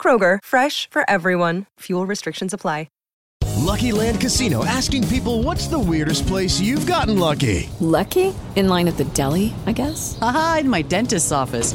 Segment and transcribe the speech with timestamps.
[0.00, 1.66] Kroger, fresh for everyone.
[1.80, 2.86] Fuel restrictions apply.
[3.66, 7.68] Lucky Land Casino asking people what's the weirdest place you've gotten lucky?
[7.80, 8.32] Lucky?
[8.54, 10.16] In line at the deli, I guess?
[10.22, 11.74] Aha, in my dentist's office.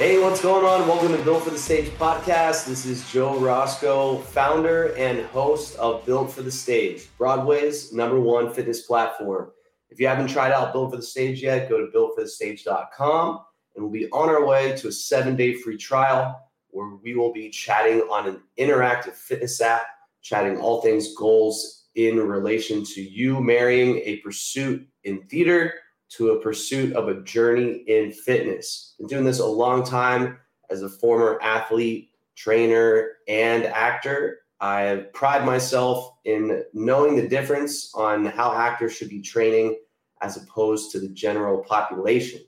[0.00, 0.88] Hey, what's going on?
[0.88, 2.64] Welcome to Built for the Stage podcast.
[2.64, 8.50] This is Joe Roscoe, founder and host of Built for the Stage, Broadway's number one
[8.50, 9.50] fitness platform.
[9.90, 13.40] If you haven't tried out Built for the Stage yet, go to builtforthestage.com
[13.76, 17.34] and we'll be on our way to a seven day free trial where we will
[17.34, 19.82] be chatting on an interactive fitness app,
[20.22, 25.74] chatting all things goals in relation to you marrying a pursuit in theater
[26.10, 28.94] to a pursuit of a journey in fitness.
[28.98, 34.40] Been doing this a long time as a former athlete, trainer, and actor.
[34.60, 39.78] I pride myself in knowing the difference on how actors should be training
[40.20, 42.40] as opposed to the general population.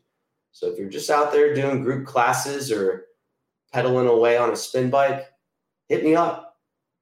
[0.51, 3.07] So if you're just out there doing group classes or
[3.73, 5.25] pedaling away on a spin bike,
[5.89, 6.59] hit me up.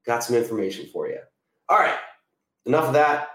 [0.07, 1.19] Got some information for you.
[1.69, 1.99] All right,
[2.67, 3.29] enough of that.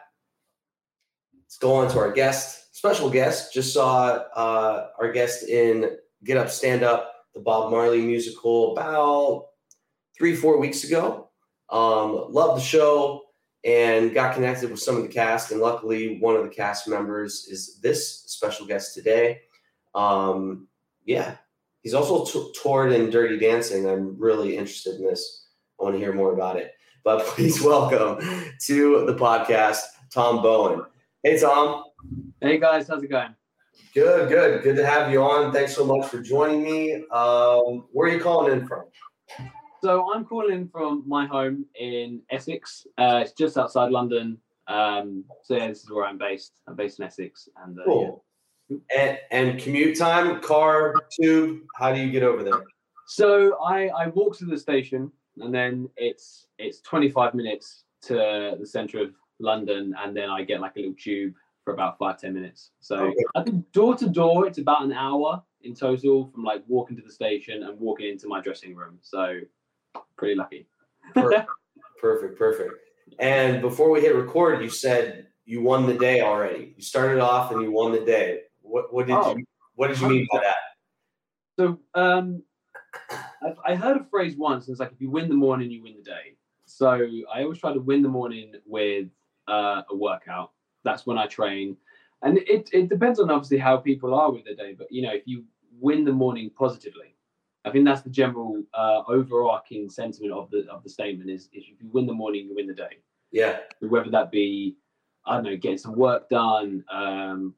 [1.44, 3.52] Let's go on to our guest special guest.
[3.52, 9.48] Just saw uh, our guest in Get Up, Stand Up, the Bob Marley musical about
[10.16, 11.32] three, four weeks ago.
[11.72, 13.24] Um, loved the show
[13.64, 15.52] and got connected with some of the cast.
[15.52, 19.42] And luckily, one of the cast members is this special guest today.
[19.96, 20.68] Um,
[21.06, 21.38] yeah,
[21.82, 23.90] he's also t- toured in Dirty Dancing.
[23.90, 25.48] I'm really interested in this.
[25.80, 26.74] I want to hear more about it.
[27.04, 28.20] But please welcome
[28.68, 29.82] to the podcast,
[30.14, 30.84] Tom Bowen.
[31.24, 31.85] Hey, Tom.
[32.46, 33.34] Hey guys, how's it going?
[33.96, 35.52] Good, good, good to have you on.
[35.52, 36.94] Thanks so much for joining me.
[37.12, 38.84] Um, where are you calling in from?
[39.84, 42.86] So I'm calling in from my home in Essex.
[43.00, 44.38] Uh, it's just outside London.
[44.68, 46.62] Um, so yeah, this is where I'm based.
[46.68, 48.24] I'm based in Essex, and uh, cool.
[48.70, 48.78] Yeah.
[48.96, 51.62] And, and commute time, car, tube.
[51.76, 52.64] How do you get over there?
[53.08, 58.68] So I I walk to the station, and then it's it's 25 minutes to the
[58.68, 61.34] centre of London, and then I get like a little tube
[61.66, 62.72] for about five ten minutes.
[62.80, 63.24] So okay.
[63.36, 67.02] I think door to door, it's about an hour in total from like walking to
[67.02, 69.00] the station and walking into my dressing room.
[69.02, 69.40] So
[70.16, 70.68] pretty lucky.
[71.14, 71.50] perfect,
[72.00, 72.72] perfect, perfect.
[73.20, 76.74] And before we hit record, you said you won the day already.
[76.78, 78.42] You started off and you won the day.
[78.62, 79.46] What, what did oh, you
[79.76, 80.56] What did you mean by that?
[81.58, 82.44] So um,
[83.42, 84.68] I, I heard a phrase once.
[84.68, 86.36] And it's like if you win the morning, you win the day.
[86.66, 89.08] So I always try to win the morning with
[89.48, 90.52] uh, a workout
[90.86, 91.76] that's when I train.
[92.22, 95.12] And it, it depends on obviously how people are with their day, but you know,
[95.12, 95.44] if you
[95.80, 97.16] win the morning positively,
[97.66, 101.66] I think that's the general uh, overarching sentiment of the of the statement is, is
[101.68, 103.00] if you win the morning, you win the day.
[103.32, 103.58] Yeah.
[103.80, 104.78] Whether that be,
[105.26, 107.56] I don't know, getting some work done, um,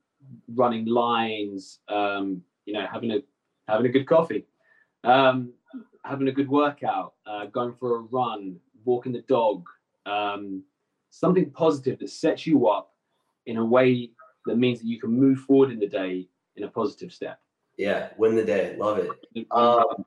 [0.56, 3.20] running lines, um, you know, having a
[3.68, 4.46] having a good coffee,
[5.04, 5.52] um,
[6.06, 9.68] having a good workout, uh, going for a run, walking the dog,
[10.06, 10.64] um,
[11.10, 12.94] something positive that sets you up
[13.48, 14.12] in a way
[14.46, 17.40] that means that you can move forward in the day in a positive step.
[17.78, 18.76] Yeah, win the day.
[18.78, 19.48] Love it.
[19.52, 20.06] Um,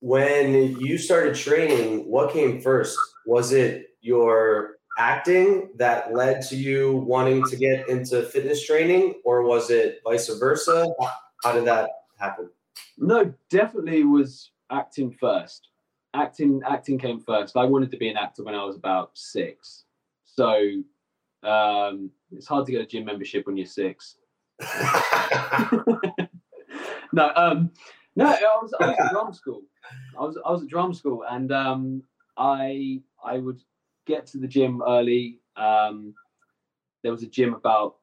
[0.00, 2.98] when you started training, what came first?
[3.26, 9.42] Was it your acting that led to you wanting to get into fitness training, or
[9.42, 10.88] was it vice versa?
[11.44, 12.50] How did that happen?
[12.98, 15.68] No, definitely was acting first.
[16.14, 17.56] Acting, acting came first.
[17.56, 19.84] I wanted to be an actor when I was about six.
[20.24, 20.82] So
[21.42, 24.16] um, it's hard to get a gym membership when you're six.
[27.12, 27.70] no, um,
[28.16, 29.62] no, I was, I was at drum school.
[30.18, 32.02] I was I was at drum school, and um,
[32.36, 33.60] I I would
[34.06, 35.40] get to the gym early.
[35.56, 36.14] Um,
[37.02, 37.96] there was a gym about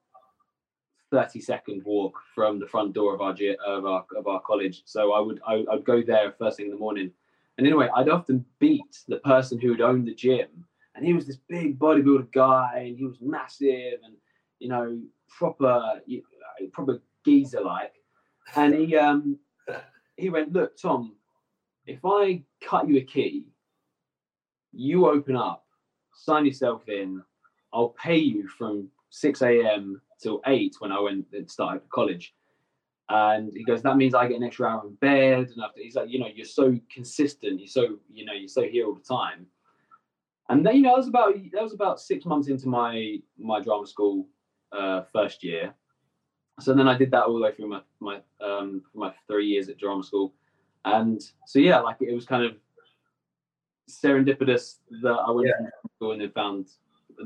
[1.12, 3.36] 30 second walk from the front door of our
[3.66, 4.84] of our of our college.
[4.86, 7.12] So I would I, I'd go there first thing in the morning.
[7.58, 10.48] And anyway, I'd often beat the person who had owned the gym,
[11.00, 14.16] and he was this big bodybuilder guy, and he was massive, and
[14.60, 15.00] you know
[15.30, 16.22] proper you
[16.60, 17.94] know, proper geezer like.
[18.56, 19.40] And he um
[20.18, 21.16] he went, look, Tom,
[21.86, 23.46] if I cut you a key,
[24.74, 25.66] you open up,
[26.14, 27.24] sign yourself in,
[27.74, 30.02] I'll pay you from 6 a.m.
[30.22, 32.34] till 8 when I went and started college.
[33.08, 35.50] And he goes, that means I get an extra hour in bed.
[35.50, 38.64] And after he's like, you know, you're so consistent, you're so, you know, you're so
[38.64, 39.48] here all the time.
[40.50, 43.62] And then, you know, that was about that was about six months into my my
[43.62, 44.28] drama school
[44.72, 45.74] uh, first year.
[46.60, 49.70] So then I did that all the way through my my um, my three years
[49.70, 50.34] at drama school,
[50.86, 52.58] and so yeah, like it was kind of
[53.90, 55.66] serendipitous that I went Yeah.
[55.68, 56.70] to school and then found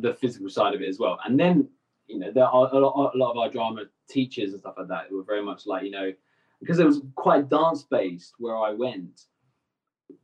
[0.02, 1.20] the physical side of it as well.
[1.26, 1.70] And then
[2.08, 4.88] you know there are a lot, a lot of our drama teachers and stuff like
[4.90, 6.12] that who were very much like you know
[6.60, 9.22] because it was quite dance based where I went.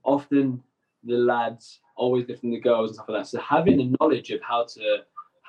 [0.04, 0.62] Often
[1.04, 3.28] the lads always lifting the girls and stuff like that.
[3.30, 5.00] So having the knowledge of how to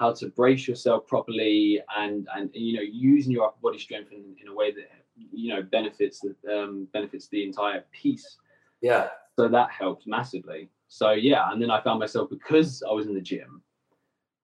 [0.01, 4.35] how to brace yourself properly and and you know using your upper body strength in,
[4.41, 4.89] in a way that
[5.31, 8.39] you know benefits the um, benefits the entire piece
[8.81, 9.09] Yeah.
[9.39, 13.15] so that helped massively so yeah and then i found myself because i was in
[13.15, 13.61] the gym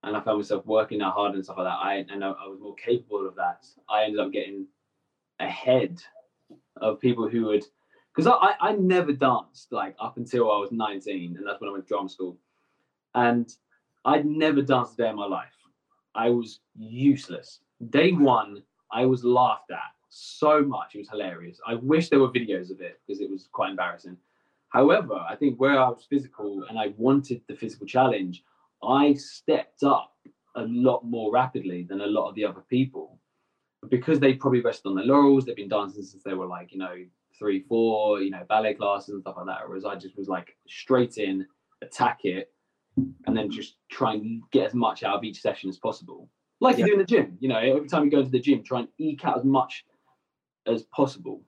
[0.03, 2.47] and i found myself working out hard and stuff like that i and I, I
[2.47, 4.67] was more capable of that i ended up getting
[5.39, 5.99] ahead
[6.81, 7.65] of people who would
[8.17, 11.69] because I, I I never danced like up until i was 19 and that's when
[11.69, 12.37] i went to drama school.
[13.15, 13.53] And
[14.05, 15.53] i'd never danced a day in my life.
[16.15, 17.59] I was useless.
[17.89, 20.95] Day one i was laughed at so much.
[20.95, 21.59] It was hilarious.
[21.67, 24.17] I wish there were videos of it because it was quite embarrassing.
[24.69, 28.43] However, I think where I was physical and I wanted the physical challenge,
[28.83, 30.13] I stepped up
[30.55, 33.19] a lot more rapidly than a lot of the other people.
[33.89, 35.45] Because they probably rested on their laurels.
[35.45, 36.95] They've been dancing since they were like, you know,
[37.37, 39.67] three, four, you know, ballet classes and stuff like that.
[39.67, 41.45] Whereas I just was like straight in,
[41.81, 42.51] attack it,
[43.25, 46.29] and then just try and get as much out of each session as possible.
[46.59, 48.63] Like you do in the gym, you know, every time you go into the gym,
[48.63, 49.85] try and eke out as much
[50.65, 51.43] as possible.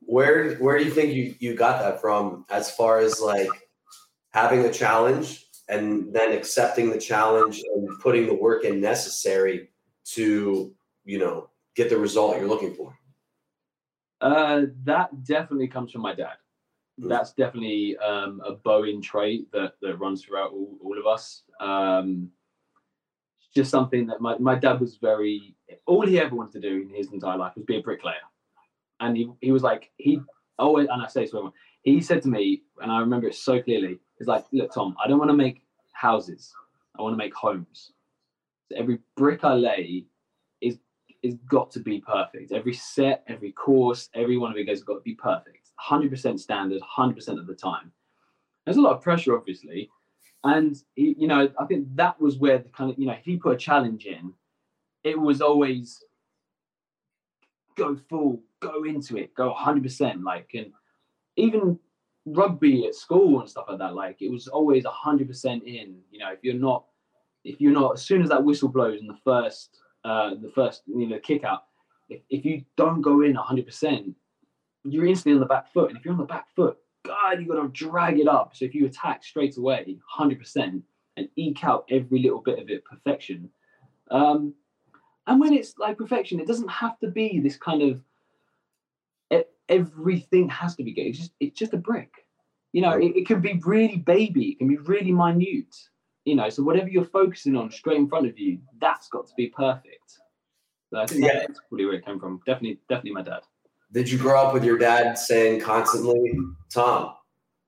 [0.00, 3.48] Where where do you think you, you got that from as far as like
[4.30, 9.70] having a challenge and then accepting the challenge and putting the work in necessary
[10.04, 10.72] to,
[11.04, 12.96] you know, get the result you're looking for?
[14.20, 16.36] Uh, that definitely comes from my dad.
[17.00, 17.08] Mm.
[17.08, 21.42] That's definitely um, a Bowen trait that, that runs throughout all, all of us.
[21.60, 22.30] Um,
[23.40, 25.56] it's just something that my, my dad was very,
[25.86, 28.14] all he ever wanted to do in his entire life was be a bricklayer.
[29.00, 30.20] And he, he was like, he
[30.58, 31.52] always, and I say to everyone,
[31.82, 35.08] he said to me, and I remember it so clearly, he's like, look, Tom, I
[35.08, 35.62] don't want to make
[35.92, 36.54] houses.
[36.98, 37.92] I want to make homes.
[38.70, 40.06] So every brick I lay
[41.24, 42.52] is got to be perfect.
[42.52, 45.70] Every set, every course, every one of it has got to be perfect.
[45.82, 47.90] 100% standard, 100% of the time.
[48.64, 49.90] There's a lot of pressure, obviously.
[50.44, 53.24] And, he- you know, I think that was where the kind of, you know, if
[53.24, 54.34] he put a challenge in,
[55.02, 56.04] it was always
[57.74, 60.22] go full, go into it, go 100%.
[60.22, 60.72] Like, and
[61.36, 61.78] even
[62.26, 65.96] rugby at school and stuff like that, like, it was always 100% in.
[66.10, 66.84] You know, if you're not,
[67.44, 70.82] if you're not, as soon as that whistle blows in the first, uh, the first,
[70.86, 71.64] you know, kick out,
[72.08, 74.14] if, if you don't go in 100%,
[74.84, 75.90] you're instantly on the back foot.
[75.90, 78.54] And if you're on the back foot, God, you got to drag it up.
[78.54, 80.82] So if you attack straight away, 100%,
[81.16, 83.48] and eke out every little bit of it, perfection.
[84.10, 84.54] Um,
[85.26, 88.02] and when it's like perfection, it doesn't have to be this kind of
[89.68, 91.06] everything has to be good.
[91.06, 92.12] It's just it's just a brick.
[92.72, 95.74] You know, it, it can be really baby, it can be really minute.
[96.24, 99.34] You know, so whatever you're focusing on straight in front of you, that's got to
[99.36, 100.18] be perfect.
[100.90, 101.40] So I think Yeah.
[101.40, 102.40] that's probably where it came from.
[102.46, 103.42] Definitely, definitely my dad.
[103.92, 106.32] Did you grow up with your dad saying constantly,
[106.72, 107.14] Tom,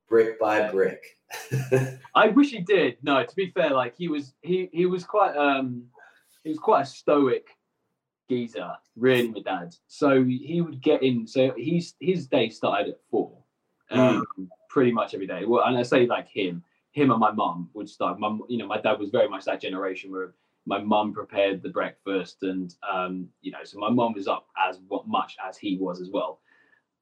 [0.08, 1.18] brick by brick?
[2.14, 2.96] I wish he did.
[3.02, 5.84] No, to be fair, like he was he he was quite um
[6.44, 7.48] he was quite a stoic
[8.28, 9.74] geezer, really, my dad.
[9.86, 11.26] So he would get in.
[11.26, 13.36] So he's his day started at four,
[13.90, 14.24] um,
[14.68, 15.44] pretty much every day.
[15.44, 16.62] Well, and I say like him,
[16.96, 18.18] him and my mum would start.
[18.18, 20.34] My you know my dad was very much that generation where
[20.64, 24.80] my mum prepared the breakfast, and um you know so my mum was up as
[25.06, 26.40] much as he was as well.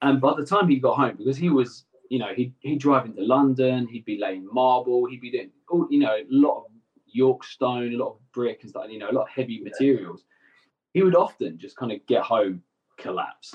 [0.02, 3.06] And by the time he got home, because he was you know, he'd, he'd drive
[3.06, 6.64] into London, he'd be laying marble, he'd be doing, all, you know, a lot of
[7.06, 10.22] York stone, a lot of brick and stuff, you know, a lot of heavy materials.
[10.92, 12.62] He would often just kind of get home,
[12.98, 13.54] collapse.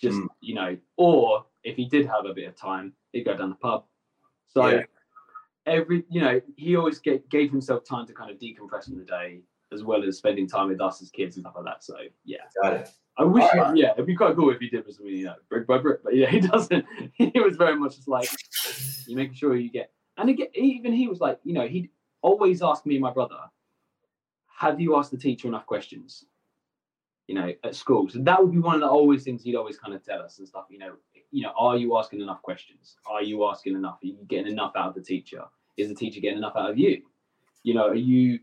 [0.00, 0.28] Just, Mm.
[0.40, 3.56] you know, or if he did have a bit of time, he'd go down the
[3.56, 3.84] pub.
[4.48, 4.84] So Yeah.
[5.66, 9.04] Every, you know, he always get, gave himself time to kind of decompress in the
[9.04, 9.40] day
[9.72, 11.84] as well as spending time with us as kids and stuff like that.
[11.84, 12.90] So yeah, Got it.
[13.18, 13.76] I wish right.
[13.76, 16.14] yeah, it'd be quite cool if he did something you know brick by brick, but
[16.14, 16.84] yeah, he doesn't.
[17.14, 18.28] He was very much just like
[19.06, 21.90] you making sure you get, and again, even he was like, you know, he'd
[22.22, 23.38] always ask me and my brother,
[24.58, 26.26] "Have you asked the teacher enough questions?"
[27.26, 28.08] You know, at school.
[28.08, 30.38] So that would be one of the always things he'd always kind of tell us
[30.38, 30.66] and stuff.
[30.68, 30.92] You know,
[31.30, 32.96] you know, are you asking enough questions?
[33.06, 33.98] Are you asking enough?
[34.02, 35.42] Are you getting enough out of the teacher?
[35.76, 37.02] Is the teacher getting enough out of you?
[37.62, 38.40] You know, are you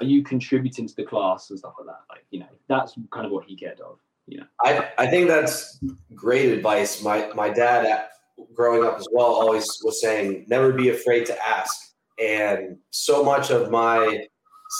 [0.00, 2.00] are you contributing to the class and stuff like that?
[2.08, 3.98] Like, you know, that's kind of what he cared of.
[4.26, 5.80] You know, I, I think that's
[6.14, 7.02] great advice.
[7.02, 11.46] My my dad, uh, growing up as well, always was saying, never be afraid to
[11.46, 11.94] ask.
[12.20, 14.26] And so much of my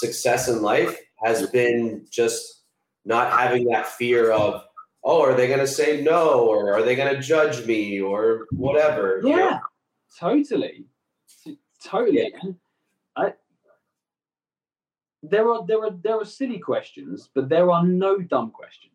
[0.00, 2.62] success in life has been just
[3.04, 4.62] not having that fear of,
[5.04, 8.46] oh, are they going to say no, or are they going to judge me, or
[8.52, 9.20] whatever.
[9.24, 9.38] you know?
[9.38, 9.58] Yeah,
[10.18, 10.84] totally,
[11.84, 12.32] totally.
[12.42, 12.56] And
[13.16, 13.32] I,
[15.22, 18.92] there are there are there are silly questions, but there are no dumb questions.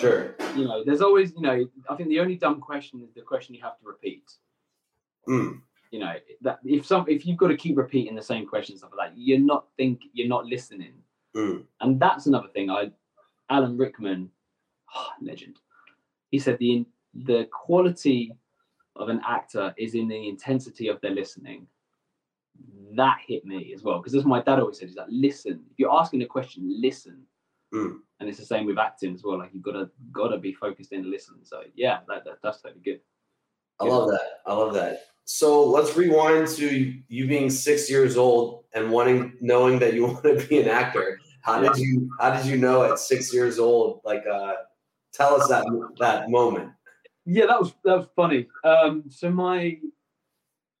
[0.00, 0.34] Sure.
[0.56, 1.66] You know, there's always you know.
[1.88, 4.30] I think the only dumb question is the question you have to repeat.
[5.28, 5.60] Mm.
[5.90, 8.90] You know that if some if you've got to keep repeating the same question stuff
[8.96, 10.94] like that, you're not think you're not listening.
[11.36, 11.64] Mm.
[11.80, 12.70] And that's another thing.
[12.70, 12.90] I
[13.50, 14.30] Alan Rickman,
[15.20, 15.58] legend.
[16.30, 16.84] He said the
[17.14, 18.32] the quality
[18.96, 21.66] of an actor is in the intensity of their listening.
[22.96, 24.88] That hit me as well because that's what my dad always said.
[24.88, 25.64] He's like, listen.
[25.70, 27.22] If you're asking a question, listen.
[27.74, 27.98] Mm.
[28.20, 29.38] And it's the same with acting as well.
[29.38, 31.44] Like you've got to got to be focused in and listen.
[31.44, 33.00] So yeah, that, that that's totally good.
[33.80, 34.40] I love that.
[34.46, 35.06] I love that.
[35.24, 40.22] So let's rewind to you being six years old and wanting, knowing that you want
[40.22, 41.18] to be an actor.
[41.40, 42.10] How did you?
[42.20, 44.00] How did you know at six years old?
[44.04, 44.54] Like, uh,
[45.12, 45.64] tell us that
[45.98, 46.70] that moment.
[47.26, 48.48] Yeah, that was that was funny.
[48.64, 49.78] Um, so my,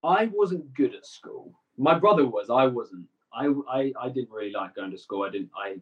[0.02, 1.52] I wasn't good at school.
[1.76, 2.50] My brother was.
[2.50, 3.06] I wasn't.
[3.32, 5.22] I I, I didn't really like going to school.
[5.24, 5.50] I didn't.
[5.56, 5.76] I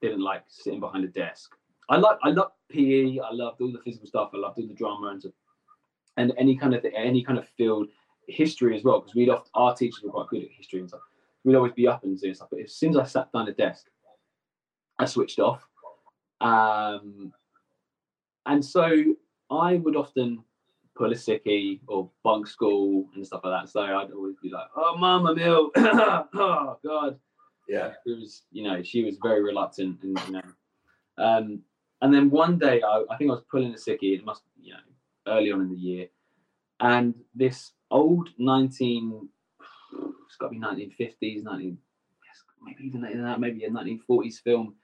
[0.00, 1.52] didn't like sitting behind a desk.
[1.88, 3.18] I like I loved PE.
[3.18, 4.30] I loved all the physical stuff.
[4.34, 5.24] I loved all the drama and
[6.16, 7.88] and any kind of any kind of field
[8.26, 11.02] history as well because we'd often our teachers were quite good at history and stuff.
[11.44, 12.48] We'd always be up and doing stuff.
[12.50, 13.86] But as soon as I sat down at a desk,
[14.98, 15.66] I switched off.
[16.40, 17.32] Um,
[18.46, 19.14] and so
[19.50, 20.42] I would often
[20.96, 23.68] pull a sickie or bunk school and stuff like that.
[23.70, 25.70] So I'd always be like, "Oh, mum, I'm ill.
[25.76, 27.18] oh God."
[27.68, 27.92] Yeah.
[28.06, 30.42] It was, you know, she was very reluctant, and you know,
[31.18, 31.60] um,
[32.02, 34.14] and then one day I, I think I was pulling a sickie.
[34.18, 34.80] It must, you know,
[35.26, 36.08] early on in the year,
[36.80, 39.28] and this old nineteen,
[40.26, 41.78] it's got to be nineteen fifties, nineteen,
[42.62, 44.74] maybe even later that, maybe a nineteen forties film.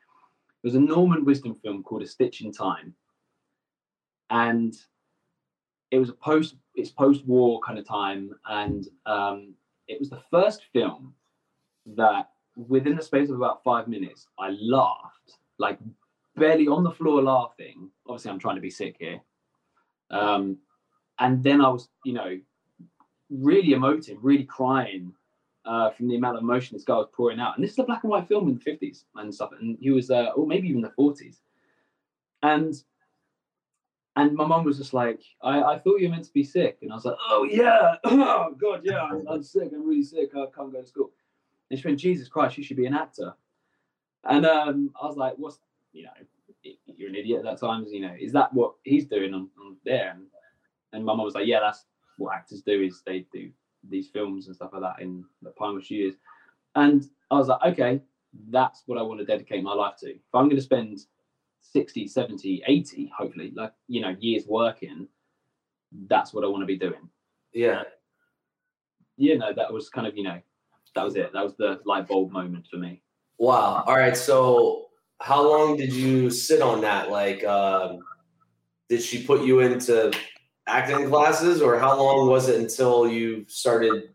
[0.62, 2.94] It was a Norman Wisdom film called A Stitch in Time,
[4.30, 4.74] and
[5.90, 9.54] it was a post, it's post-war kind of time, and um,
[9.88, 11.14] it was the first film
[11.86, 12.30] that
[12.68, 15.78] within the space of about five minutes, I laughed, like
[16.36, 17.90] barely on the floor laughing.
[18.06, 19.20] Obviously, I'm trying to be sick here.
[20.10, 20.58] Um,
[21.18, 22.38] and then I was, you know,
[23.30, 25.12] really emotive, really crying
[25.64, 27.56] uh, from the amount of emotion this guy was pouring out.
[27.56, 29.50] And this is a black and white film in the 50s and stuff.
[29.58, 31.36] And he was, uh, or maybe even the 40s.
[32.42, 32.74] And
[34.20, 36.78] and my mum was just like, I, I thought you were meant to be sick.
[36.82, 37.94] And I was like, oh, yeah.
[38.04, 39.70] Oh, God, yeah, I'm, I'm sick.
[39.72, 40.30] I'm really sick.
[40.34, 41.10] I can't go to school.
[41.70, 43.32] And she went, Jesus Christ, you should be an actor.
[44.24, 45.58] And um, I was like, what's,
[45.92, 46.10] you know,
[46.84, 47.86] you're an idiot at that time.
[47.88, 50.10] You know, is that what he's doing on, on there?
[50.14, 50.26] And,
[50.92, 51.86] and my mum was like, yeah, that's
[52.18, 53.50] what actors do is they do
[53.88, 56.14] these films and stuff like that in the Pinewood Studios.
[56.74, 58.02] And I was like, okay,
[58.50, 60.10] that's what I want to dedicate my life to.
[60.10, 60.98] If I'm going to spend
[61.62, 65.08] 60, 70, 80, hopefully, like, you know, years working,
[66.08, 67.08] that's what I want to be doing.
[67.52, 67.82] Yeah.
[69.16, 70.40] You know, that was kind of, you know,
[70.94, 71.32] that was it.
[71.32, 73.02] That was the light bulb moment for me.
[73.38, 73.84] Wow.
[73.86, 74.16] All right.
[74.16, 74.86] So
[75.20, 77.10] how long did you sit on that?
[77.10, 78.00] Like, um,
[78.88, 80.12] did she put you into
[80.66, 84.10] acting classes, or how long was it until you started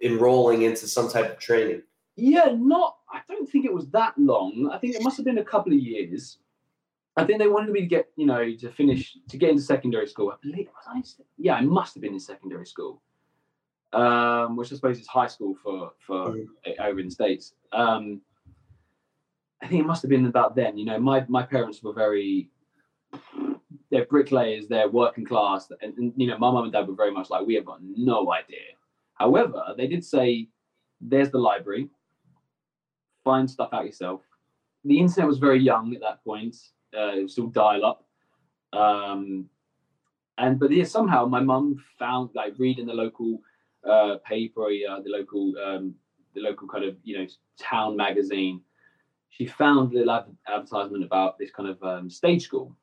[0.00, 1.82] enrolling into some type of training?
[2.16, 2.96] Yeah, not.
[3.12, 4.70] I don't think it was that long.
[4.72, 6.38] I think it must have been a couple of years.
[7.16, 10.06] I think they wanted me to get, you know, to finish to get into secondary
[10.06, 10.30] school.
[10.30, 10.84] I believe was
[11.18, 11.22] I?
[11.38, 13.02] Yeah, I must have been in secondary school,
[13.92, 16.36] um, which I suppose is high school for for
[16.78, 17.54] over in the states.
[17.72, 18.20] Um,
[19.62, 20.78] I think it must have been about then.
[20.78, 22.50] You know, my my parents were very
[23.90, 27.10] they're bricklayers, they're working class, and, and you know, my mum and dad were very
[27.10, 28.58] much like we have got no idea.
[29.14, 30.48] However, they did say,
[31.00, 31.88] "There's the library.
[33.24, 34.22] Find stuff out yourself."
[34.84, 36.56] The internet was very young at that point;
[36.96, 38.04] uh, it was still dial-up.
[38.72, 39.48] Um,
[40.38, 43.40] and but yeah, somehow my mum found like reading the local
[43.88, 45.94] uh, paper, uh, the local um,
[46.34, 47.26] the local kind of you know
[47.58, 48.62] town magazine
[49.30, 52.76] she found a little advertisement about this kind of um, stage school,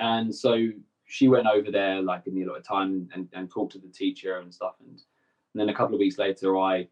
[0.00, 0.70] and so
[1.04, 4.38] she went over there like in the allotted time and, and talked to the teacher
[4.38, 4.74] and stuff.
[4.80, 6.88] And, and then a couple of weeks later, I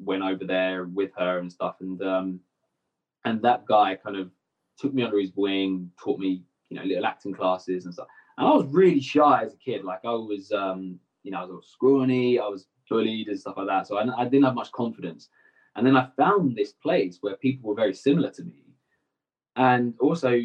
[0.00, 1.76] went over there with her and stuff.
[1.80, 2.40] And um,
[3.24, 4.30] and that guy kind of
[4.80, 8.08] took me under his wing, taught me you know little acting classes and stuff.
[8.38, 9.84] And I was really shy as a kid.
[9.84, 13.66] Like I was, um, you know, I was scrawny, I was bullied and stuff like
[13.66, 13.86] that.
[13.86, 15.28] So I, I didn't have much confidence.
[15.76, 18.64] And then I found this place where people were very similar to me.
[19.56, 20.40] And also,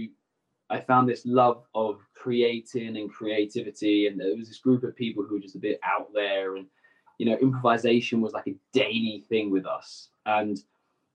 [0.69, 4.07] I found this love of creating and creativity.
[4.07, 6.57] And there was this group of people who were just a bit out there.
[6.57, 6.67] And,
[7.17, 10.09] you know, improvisation was like a daily thing with us.
[10.25, 10.57] And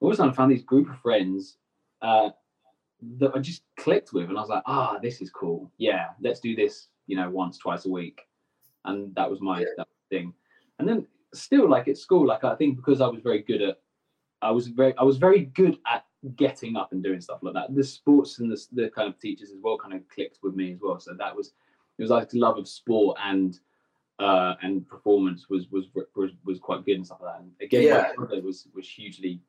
[0.00, 1.56] all of a sudden, I found this group of friends
[2.00, 2.30] uh,
[3.18, 4.28] that I just clicked with.
[4.28, 5.70] And I was like, ah, this is cool.
[5.78, 8.22] Yeah, let's do this, you know, once, twice a week.
[8.84, 10.32] And that was my that thing.
[10.78, 13.78] And then still like at school, like I think because I was very good at
[14.42, 16.04] I was very I was very good at
[16.36, 17.74] getting up and doing stuff like that.
[17.74, 20.72] The sports and the, the kind of teachers as well kind of clicked with me
[20.72, 20.98] as well.
[20.98, 21.52] So that was
[21.98, 23.58] it was like the love of sport and
[24.18, 27.42] uh, and performance was, was was was quite good and stuff like that.
[27.42, 28.12] And again, yeah.
[28.42, 29.40] was was hugely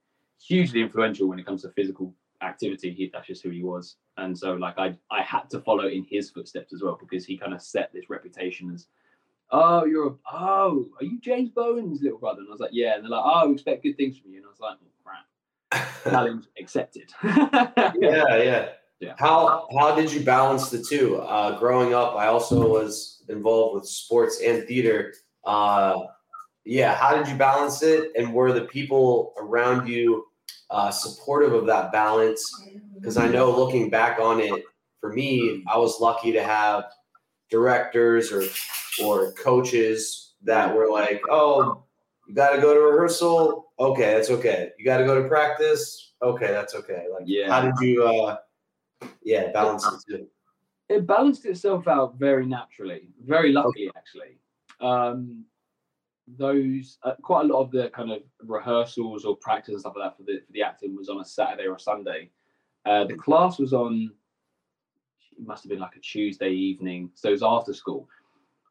[0.41, 2.91] hugely influential when it comes to physical activity.
[2.91, 6.05] He, that's just who he was, and so like I I had to follow in
[6.09, 8.87] his footsteps as well because he kind of set this reputation as
[9.51, 12.39] oh, you're a, oh, are you James Bowen's little brother?
[12.39, 12.95] And I was like, yeah.
[12.95, 14.37] And they're like, oh, we expect good things from you.
[14.37, 16.03] And I was like, oh, crap.
[16.03, 17.11] Challenge accepted.
[17.23, 18.69] yeah, yeah.
[18.99, 19.15] Yeah.
[19.17, 21.17] How how did you balance the two?
[21.17, 25.15] Uh, growing up, I also was involved with sports and theater.
[25.43, 26.01] Uh,
[26.65, 28.11] yeah, how did you balance it?
[28.15, 30.27] And were the people around you
[30.71, 32.69] uh, supportive of that balance?
[32.95, 34.63] Because I know looking back on it,
[34.99, 36.85] for me, I was lucky to have
[37.49, 38.43] directors or
[39.03, 41.83] or coaches that were like, "Oh,
[42.27, 43.71] you got to go to rehearsal.
[43.79, 44.69] Okay, that's okay.
[44.77, 46.13] You got to go to practice.
[46.21, 47.49] Okay, that's okay." Like, yeah.
[47.49, 48.37] How did you, uh,
[49.23, 50.27] yeah, balance it too?
[50.89, 53.97] It balanced itself out very naturally, very luckily, okay.
[53.97, 54.37] actually.
[54.81, 55.45] Um,
[56.37, 60.09] those uh, quite a lot of the kind of rehearsals or practice and stuff like
[60.09, 62.29] that for the for the acting was on a Saturday or a Sunday.
[62.85, 64.11] Uh, the class was on.
[65.37, 68.07] It must have been like a Tuesday evening, so it was after school.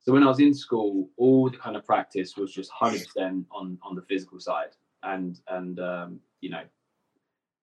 [0.02, 3.46] So when I was in school, all the kind of practice was just hundred percent
[3.50, 4.70] on on the physical side,
[5.02, 6.62] and and um, you know,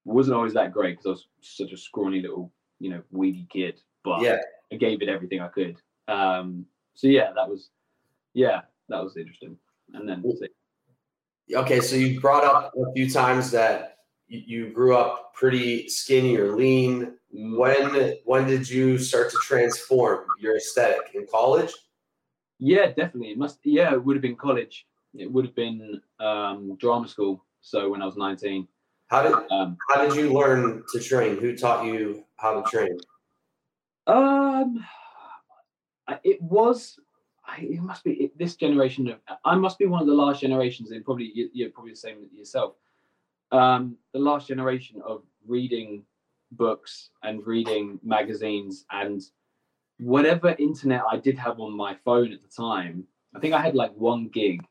[0.05, 3.81] wasn't always that great because I was such a scrawny little you know weedy kid,
[4.03, 4.37] but yeah.
[4.71, 5.81] I gave it everything I could.
[6.07, 7.69] Um, so yeah, that was
[8.33, 9.57] yeah, that was interesting.
[9.93, 10.23] And then
[11.53, 13.97] okay, so you brought up a few times that
[14.27, 17.13] you grew up pretty skinny or lean.
[17.31, 21.71] When when did you start to transform your aesthetic in college?
[22.59, 23.31] Yeah, definitely.
[23.31, 23.59] It must.
[23.63, 24.87] Yeah, it would have been college.
[25.13, 27.43] It would have been um, drama school.
[27.61, 28.67] So when I was nineteen.
[29.07, 31.37] How did um, How did you learn to train?
[31.37, 32.97] Who taught you how to train?
[34.05, 34.85] Um,
[36.23, 36.99] it was.
[37.59, 39.19] It must be this generation of.
[39.45, 42.75] I must be one of the last generations, and probably you're probably the same yourself.
[43.51, 46.03] Um, the last generation of reading
[46.51, 49.21] books and reading magazines and
[49.99, 53.05] whatever internet I did have on my phone at the time,
[53.35, 54.61] I think I had like one gig,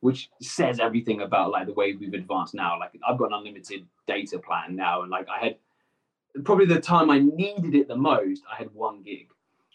[0.00, 2.78] which says everything about like the way we've advanced now.
[2.78, 5.56] Like I've got an unlimited data plan now, and like I had
[6.44, 9.28] probably the time I needed it the most, I had one gig.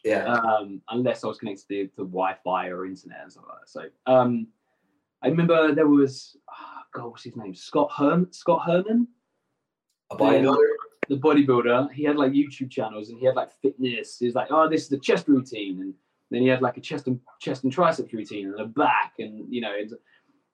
[0.04, 0.26] Yeah.
[0.26, 3.70] Um, unless I was connected to, to Wi-Fi or internet and stuff like that.
[3.70, 4.48] So um,
[5.22, 7.54] I remember there was oh God, what's his name?
[7.54, 9.08] Scott Herm Scott Herman.
[10.10, 10.58] A bodybuilder
[11.12, 14.18] the bodybuilder, he had like YouTube channels and he had like fitness.
[14.18, 15.94] He's like, oh, this is the chest routine, and
[16.30, 19.54] then he had like a chest and chest and triceps routine and a back, and
[19.54, 19.76] you know,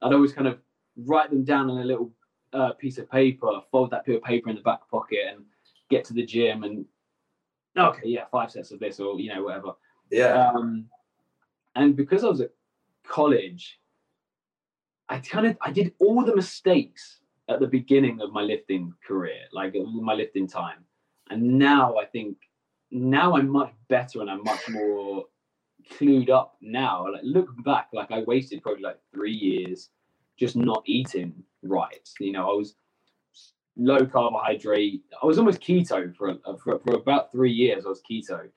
[0.01, 0.57] I'd always kind of
[1.05, 2.11] write them down on a little
[2.53, 5.45] uh, piece of paper, fold that piece of paper in the back pocket, and
[5.91, 6.85] get to the gym and
[7.77, 9.71] okay, yeah, five sets of this or you know whatever.
[10.09, 10.51] Yeah.
[10.51, 10.85] Um,
[11.75, 12.51] and because I was at
[13.07, 13.79] college,
[15.09, 19.41] I kind of I did all the mistakes at the beginning of my lifting career,
[19.53, 20.83] like my lifting time.
[21.29, 22.37] And now I think
[22.91, 25.25] now I'm much better and I'm much more
[25.91, 27.11] clued up now.
[27.11, 29.89] Like looking back, like I wasted probably like three years
[30.37, 32.09] just not eating right.
[32.19, 32.75] You know, I was
[33.77, 35.01] low carbohydrate.
[35.21, 37.85] I was almost keto for, for, for about three years.
[37.85, 38.49] I was keto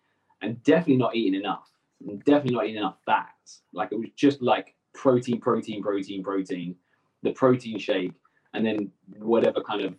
[0.42, 1.68] and definitely not eating enough.
[2.06, 3.62] And definitely not eating enough fats.
[3.74, 6.74] Like it was just like protein, protein, protein, protein.
[7.22, 8.12] The protein shake
[8.54, 9.94] and then whatever kind of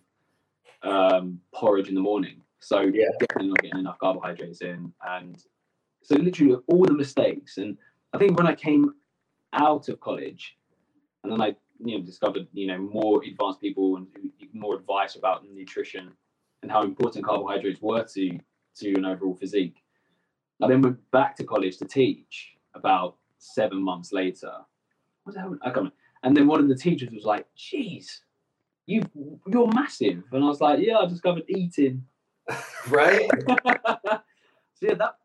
[0.84, 2.42] um, porridge in the morning.
[2.60, 3.06] So yeah.
[3.20, 5.44] definitely not getting enough carbohydrates in, and
[6.04, 7.58] so literally all the mistakes.
[7.58, 7.78] And
[8.14, 8.94] I think when I came
[9.54, 10.58] out of college,
[11.24, 14.08] and then I you know discovered you know more advanced people and
[14.54, 16.12] more advice about nutrition.
[16.62, 18.39] and how important carbohydrates were to
[18.76, 19.84] to an overall physique.
[20.62, 24.54] I then went back to college to teach about seven months later.
[25.24, 25.58] What the hell?
[25.63, 25.91] I can't.
[26.24, 28.22] And then one of the teachers was like, "Geez,
[28.86, 29.04] you
[29.48, 32.06] you're massive," and I was like, "Yeah, I discovered eating."
[32.89, 33.30] right?
[34.74, 35.15] so yeah, that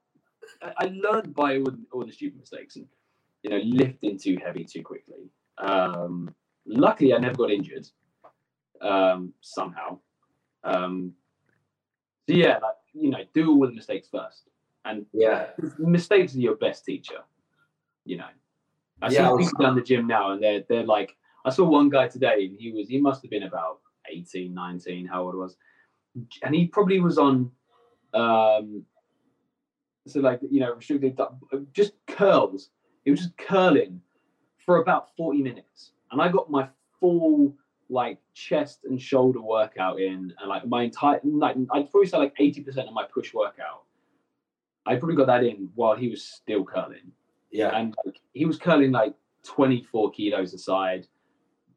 [0.79, 2.87] I, learned by all, all the stupid mistakes and
[3.43, 5.31] you know lifting too heavy too quickly.
[5.59, 6.35] Um,
[6.67, 7.87] luckily, I never got injured
[8.81, 9.99] um, somehow.
[10.65, 11.13] Um,
[12.29, 14.49] so yeah, like, you know, do all the mistakes first,
[14.85, 15.51] and Yeah.
[15.79, 17.23] mistakes are your best teacher.
[18.05, 18.29] You know,
[19.03, 21.51] I Yeah, I see was- people down the gym now, and they're they're like, I
[21.51, 25.25] saw one guy today, and he was he must have been about 18, 19, how
[25.25, 25.57] old it was,
[26.43, 27.51] and he probably was on,
[28.15, 28.85] um,
[30.07, 31.19] so like you know restricted
[31.73, 32.71] just curls.
[33.05, 34.01] He was just curling
[34.65, 36.69] for about forty minutes, and I got my
[37.01, 37.55] full
[37.89, 42.35] like chest and shoulder workout in, and like my entire like I'd probably say like
[42.39, 43.83] eighty percent of my push workout.
[44.87, 47.11] I probably got that in while he was still curling
[47.51, 47.77] Yeah.
[47.77, 51.09] and like, he was curling like 24 kilos aside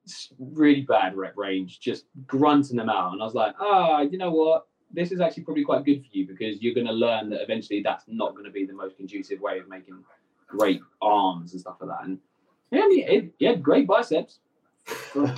[0.08, 4.18] s- really bad rep range just grunting them out and i was like ah you
[4.20, 7.30] know what this is actually probably quite good for you because you're going to learn
[7.32, 10.04] that eventually that's not going to be the most conducive way of making
[10.48, 12.20] great arms and stuff like that and
[12.72, 14.40] yeah he had, he had great biceps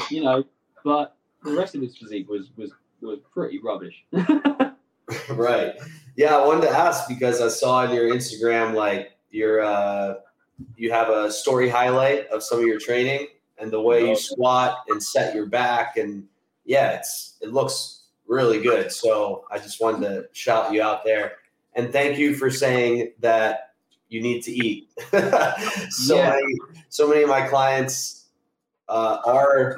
[0.10, 0.44] you know
[0.84, 4.06] but the rest of his physique was was was pretty rubbish
[5.30, 5.74] right.
[6.16, 10.16] Yeah, I wanted to ask because I saw on your Instagram like your uh
[10.76, 14.80] you have a story highlight of some of your training and the way you squat
[14.90, 16.28] and set your back and
[16.66, 18.92] yeah, it's it looks really good.
[18.92, 21.34] So I just wanted to shout you out there
[21.74, 23.71] and thank you for saying that
[24.12, 24.90] you need to eat.
[25.90, 26.30] so Yeah.
[26.30, 26.56] many
[26.90, 28.26] so many of my clients
[28.90, 29.76] uh, are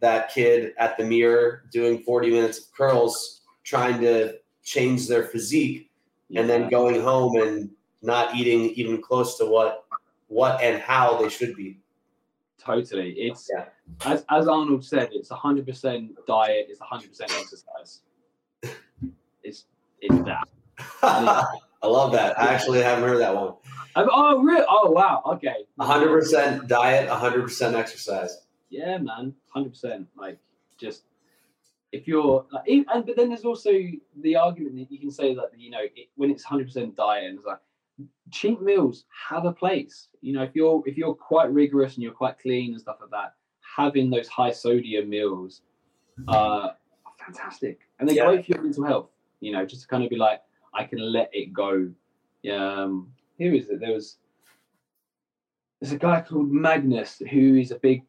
[0.00, 5.90] that kid at the mirror doing 40 minutes of curls trying to change their physique
[6.34, 7.70] and then going home and
[8.02, 9.84] not eating even close to what
[10.28, 11.78] what and how they should be.
[12.58, 13.10] Totally.
[13.18, 13.66] It's Yeah.
[14.06, 18.00] as as Arnold said, it's hundred percent diet, it's hundred percent exercise.
[19.42, 19.64] It's
[20.00, 20.46] it's that.
[21.82, 22.38] I love that.
[22.38, 23.54] I actually haven't heard that one.
[23.96, 24.64] I'm- oh really?
[24.68, 25.22] Oh wow.
[25.34, 25.66] Okay.
[25.78, 28.38] 100% diet, 100% exercise.
[28.70, 29.34] Yeah, man.
[29.52, 30.06] Hundred percent.
[30.16, 30.38] Like
[30.78, 31.02] just
[31.92, 33.70] if you're like, e- and but then there's also
[34.22, 37.24] the argument that you can say that you know it, when it's hundred percent diet
[37.24, 37.58] and it's like
[38.30, 40.08] cheat meals have a place.
[40.22, 43.10] You know, if you're if you're quite rigorous and you're quite clean and stuff like
[43.10, 43.34] that,
[43.76, 45.60] having those high sodium meals
[46.28, 46.76] uh, are
[47.18, 48.26] fantastic, and they're Yeah.
[48.26, 49.10] great for your mental health.
[49.40, 50.40] You know, just to kind of be like,
[50.74, 51.90] I can let it go.
[52.52, 53.80] Um, who is it?
[53.80, 54.16] There was
[55.80, 58.04] there's a guy called Magnus who is a big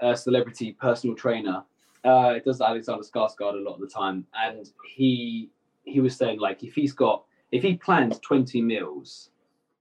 [0.00, 1.64] uh, celebrity personal trainer.
[2.04, 5.50] Uh, does Alexander Skarsgård a lot of the time, and he
[5.84, 9.30] he was saying like if he's got if he plans 20 meals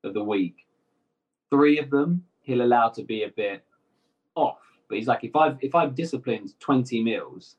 [0.04, 0.66] of the week,
[1.50, 3.64] three of them he'll allow to be a bit
[4.36, 4.60] off.
[4.88, 7.58] But he's like if I've if I've disciplined 20 meals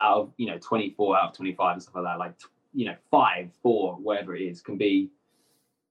[0.00, 2.34] out of you know 24 out of 25 and stuff like that, like
[2.76, 5.10] you know five, four, whatever it is, can be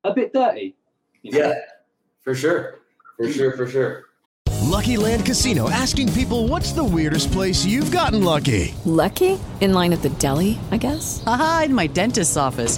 [0.03, 0.75] a bit dirty.
[1.23, 1.49] you know?
[1.49, 1.53] Yeah,
[2.21, 2.79] for sure.
[3.17, 4.05] For sure, for sure.
[4.61, 8.75] Lucky Land Casino asking people what's the weirdest place you've gotten lucky?
[8.85, 9.39] Lucky?
[9.61, 11.23] In line at the deli, I guess?
[11.25, 12.77] Aha, in my dentist's office.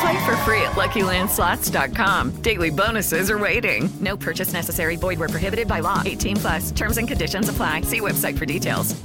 [0.00, 2.42] Play for free at LuckyLandSlots.com.
[2.42, 3.90] Daily bonuses are waiting.
[4.00, 4.96] No purchase necessary.
[4.96, 6.02] Void where prohibited by law.
[6.04, 6.70] 18 plus.
[6.70, 7.82] Terms and conditions apply.
[7.82, 9.00] See website for details.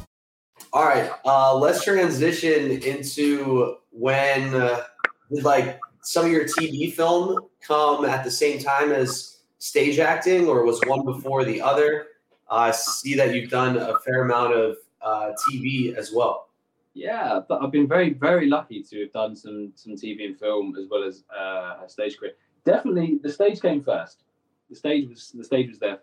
[0.71, 4.81] All right, uh, let's transition into when uh,
[5.29, 10.65] like some of your TV film come at the same time as stage acting, or
[10.65, 12.07] was one before the other?
[12.49, 16.49] I see that you've done a fair amount of uh, TV as well.
[16.95, 20.75] Yeah, but I've been very, very lucky to have done some some TV and film
[20.79, 22.31] as well as uh, a stage career.
[22.63, 24.23] Definitely, the stage came first.
[24.69, 25.99] The stage was the stage was there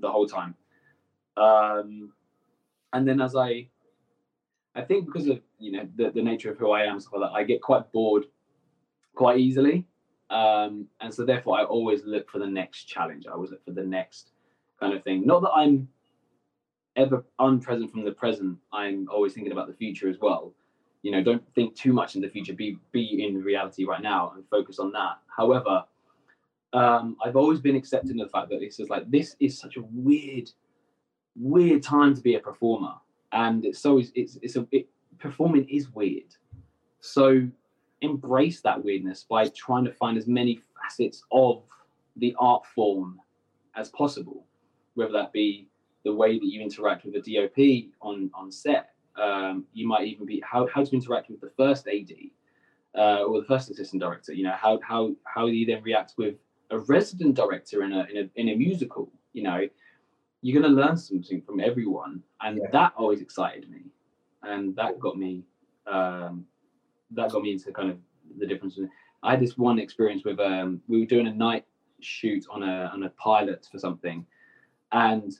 [0.00, 0.56] the whole time,
[1.36, 2.12] um,
[2.92, 3.68] and then as I,
[4.74, 7.44] I think because of you know the, the nature of who I am, that, I
[7.44, 8.24] get quite bored
[9.14, 9.86] quite easily.
[10.28, 13.26] Um, and so therefore I always look for the next challenge.
[13.28, 14.32] I always look for the next
[14.80, 15.24] kind of thing.
[15.24, 15.88] Not that I'm
[16.96, 18.58] ever unpresent from the present.
[18.72, 20.52] I'm always thinking about the future as well.
[21.02, 22.52] You know, don't think too much in the future.
[22.52, 25.18] Be be in reality right now and focus on that.
[25.36, 25.84] However,
[26.72, 29.82] um, I've always been accepting the fact that this is like this is such a
[29.92, 30.50] weird,
[31.36, 32.94] weird time to be a performer,
[33.32, 36.36] and it's always it's it's a it, performing is weird.
[37.00, 37.48] So
[38.00, 41.62] embrace that weirdness by trying to find as many facets of
[42.16, 43.20] the art form
[43.74, 44.44] as possible,
[44.94, 45.68] whether that be
[46.04, 48.90] the way that you interact with the DOP on on set.
[49.16, 52.12] Um, you might even be how, how to interact with the first AD
[52.96, 54.32] uh, or the first assistant director.
[54.32, 56.36] You know how how how do you then react with
[56.70, 59.10] a resident director in a in a in a musical?
[59.32, 59.68] You know,
[60.40, 62.70] you're going to learn something from everyone, and yeah.
[62.72, 63.82] that always excited me,
[64.42, 65.44] and that got me
[65.86, 66.44] um,
[67.12, 67.98] that got me into kind of
[68.38, 68.78] the difference.
[69.22, 71.64] I had this one experience with um, we were doing a night
[72.00, 74.26] shoot on a on a pilot for something,
[74.90, 75.32] and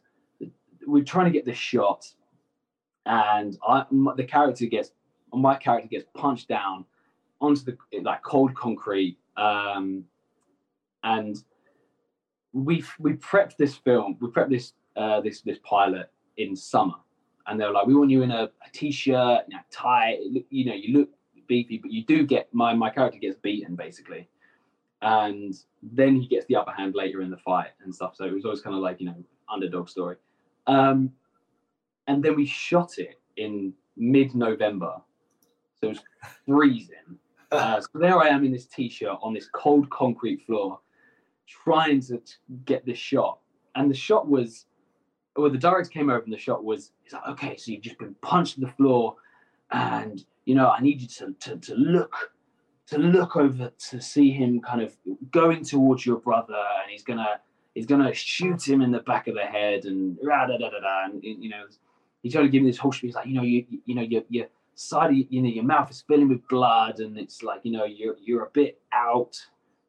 [0.86, 2.10] we're trying to get this shot,
[3.06, 3.84] and I
[4.16, 4.92] the character gets
[5.32, 6.84] my character gets punched down
[7.40, 10.04] onto the like cold concrete, um,
[11.02, 11.42] and
[12.52, 16.94] we we prepped this film, we prepped this uh, this this pilot in summer,
[17.46, 20.18] and they were like, we want you in a a t-shirt, you know, tie,
[20.50, 21.10] you know, you look
[21.48, 24.28] beefy, but you do get my my character gets beaten basically,
[25.02, 28.14] and then he gets the upper hand later in the fight and stuff.
[28.16, 29.16] So it was always kind of like you know
[29.50, 30.16] underdog story.
[30.66, 31.12] Um,
[32.06, 34.94] and then we shot it in mid-November,
[35.80, 36.00] so it was
[36.46, 36.96] freezing.
[37.52, 40.80] Uh, so there I am in this t-shirt on this cold concrete floor,
[41.46, 42.18] trying to
[42.64, 43.40] get this shot.
[43.74, 44.64] And the shot was,
[45.36, 47.98] well, the director came over and the shot was, he's like, okay, so you've just
[47.98, 49.16] been punched to the floor,
[49.70, 52.32] and you know, I need you to, to, to look
[52.86, 54.96] to look over to see him kind of
[55.30, 57.40] going towards your brother, and he's gonna
[57.74, 61.04] he's gonna shoot him in the back of the head, and da da da da
[61.04, 61.64] and you know,
[62.22, 64.22] he's tried to give me this whole speech like, you know, you you know, your
[64.28, 67.72] your side of you know your mouth is filling with blood, and it's like you
[67.72, 69.38] know you're you're a bit out,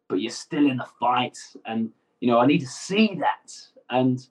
[0.07, 3.53] but you're still in the fight, and you know I need to see that,
[3.89, 4.27] and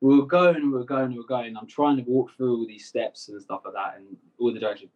[0.00, 1.56] we were going, we were going, we were going.
[1.56, 4.60] I'm trying to walk through all these steps and stuff like that, and all the
[4.60, 4.88] direction.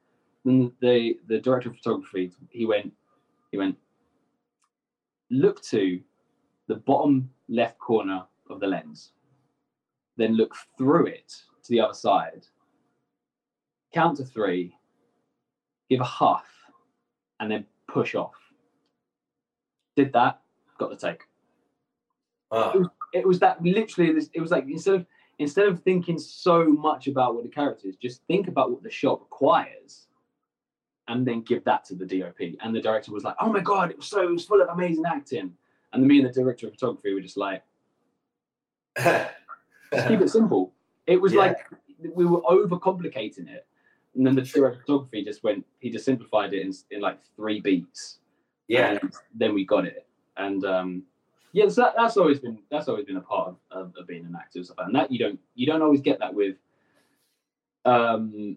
[0.44, 2.92] Then the the director of photography he went
[3.50, 3.76] he went
[5.30, 6.00] look to
[6.68, 9.12] the bottom left corner of the lens
[10.16, 12.46] then look through it to the other side
[13.92, 14.74] count to three
[15.88, 16.46] give a huff
[17.40, 18.34] and then push off
[19.96, 20.40] did that
[20.78, 21.22] got the take
[22.50, 22.72] uh.
[22.74, 25.06] it, was, it was that literally it was like instead of
[25.38, 28.90] instead of thinking so much about what the character is just think about what the
[28.90, 30.06] shot requires
[31.08, 32.40] and then give that to the DOP.
[32.60, 34.68] And the director was like, "Oh my god, it was so it was full of
[34.68, 35.56] amazing acting."
[35.92, 37.62] And me and the director of photography were just like,
[38.98, 40.72] just "Keep it simple."
[41.06, 41.40] It was yeah.
[41.40, 41.58] like
[42.14, 43.66] we were overcomplicating it,
[44.14, 45.64] and then the director of photography just went.
[45.78, 48.18] He just simplified it in, in like three beats.
[48.68, 48.98] Yeah.
[49.00, 51.02] And then we got it, and um,
[51.52, 54.24] yeah, so that, that's always been that's always been a part of, of, of being
[54.26, 56.56] an actor, and that you don't you don't always get that with.
[57.84, 58.56] Um,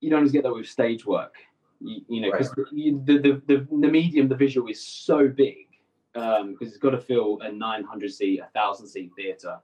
[0.00, 1.36] you don't always get that with stage work
[1.82, 2.66] you, you know, because right.
[2.72, 5.66] the, the, the, the medium, the visual is so big
[6.12, 9.58] because um, it's got to fill a 900 seat, a thousand seat theater,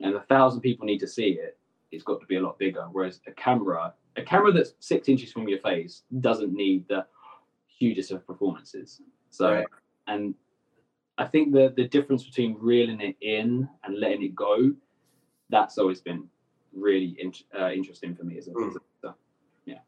[0.00, 1.58] and a thousand people need to see it.
[1.90, 2.86] It's got to be a lot bigger.
[2.92, 7.06] Whereas a camera, a camera that's six inches from your face, doesn't need the
[7.66, 9.00] hugest of performances.
[9.30, 9.66] So, right.
[10.06, 10.34] and
[11.16, 14.72] I think the the difference between reeling it in and letting it go,
[15.50, 16.28] that's always been
[16.72, 18.74] really in, uh, interesting for me as a, mm.
[19.66, 19.78] yeah.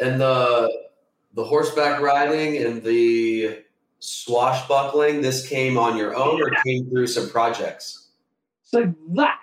[0.00, 0.88] And the
[1.34, 3.64] the horseback riding and the
[4.04, 8.08] swashbuckling, this came on your own or came through some projects?
[8.62, 9.38] So that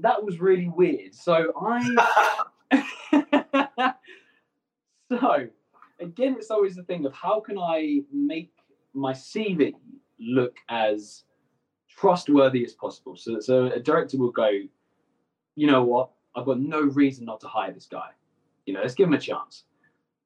[0.00, 1.14] that was really weird.
[1.14, 2.34] So I
[5.10, 5.46] so
[6.00, 8.50] again it's always the thing of how can I make
[8.94, 9.74] my CV
[10.18, 11.24] look as
[11.90, 13.16] trustworthy as possible.
[13.16, 14.48] So so a director will go,
[15.54, 18.08] you know what, I've got no reason not to hire this guy.
[18.64, 19.64] You know, let's give him a chance.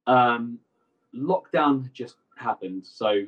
[0.07, 0.61] Um,
[1.13, 3.25] lockdown just happened, so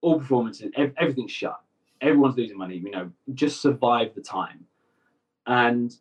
[0.00, 1.60] all performances, ev- everything's shut.
[2.00, 2.76] Everyone's losing money.
[2.76, 4.64] You know, just survive the time.
[5.46, 5.94] And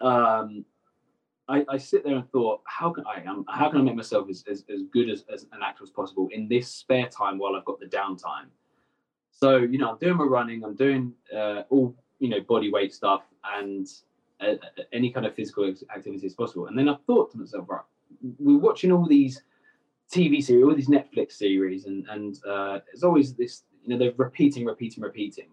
[0.00, 0.64] um,
[1.48, 4.28] I, I, sit there and thought, how can I um, how can I make myself
[4.28, 7.56] as, as, as good as, as an actor as possible in this spare time while
[7.56, 8.46] I've got the downtime?
[9.30, 12.94] So you know, I'm doing my running, I'm doing uh, all you know body weight
[12.94, 13.88] stuff, and
[14.40, 14.54] uh,
[14.92, 16.66] any kind of physical activity as possible.
[16.66, 17.82] And then I thought to myself, right,
[18.38, 19.42] we're watching all these
[20.12, 24.12] TV series, all these Netflix series, and and uh, it's always this, you know, they're
[24.16, 25.48] repeating, repeating, repeating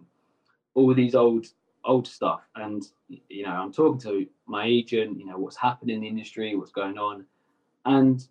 [0.74, 1.48] all these old
[1.86, 2.42] old stuff.
[2.56, 6.56] And you know, I'm talking to my agent, you know, what's happening in the industry,
[6.56, 7.26] what's going on,
[7.86, 8.28] and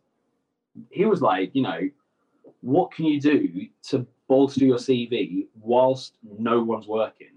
[0.90, 1.80] he was like, you know,
[2.60, 7.28] what can you do to bolster your CV whilst no one's working?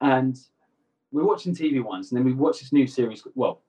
[0.00, 0.38] And
[1.12, 3.26] we are watching TV once, and then we watched this new series.
[3.36, 3.62] Well,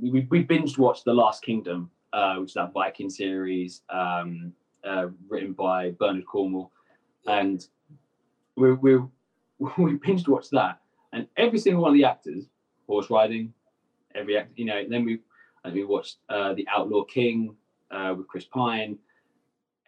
[0.00, 4.52] we, we binged watched The Last Kingdom, uh, which is that Viking series um,
[4.84, 6.70] uh, written by Bernard Cornwell,
[7.26, 7.66] and
[8.56, 8.96] we we
[9.58, 10.80] we binged watched that,
[11.12, 12.44] and every single one of the actors
[12.86, 13.52] horse riding,
[14.14, 14.84] every act, you know.
[14.88, 15.20] Then we
[15.64, 17.56] and we watched uh, The Outlaw King
[17.90, 18.98] uh, with Chris Pine.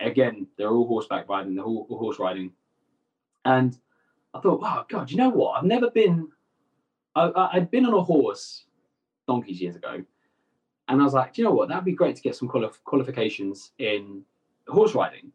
[0.01, 2.51] Again, they're all horseback riding, they're all, all horse riding,
[3.45, 3.79] and
[4.35, 5.59] I thought, wow, God, you know what?
[5.59, 6.29] I've never been.
[7.15, 8.65] I, I'd been on a horse
[9.29, 10.05] donkeys years ago,
[10.89, 11.69] and I was like, do you know what?
[11.69, 14.23] That'd be great to get some quali- qualifications in
[14.69, 15.33] horse riding,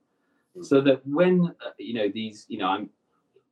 [0.62, 2.90] so that when uh, you know these, you know, I'm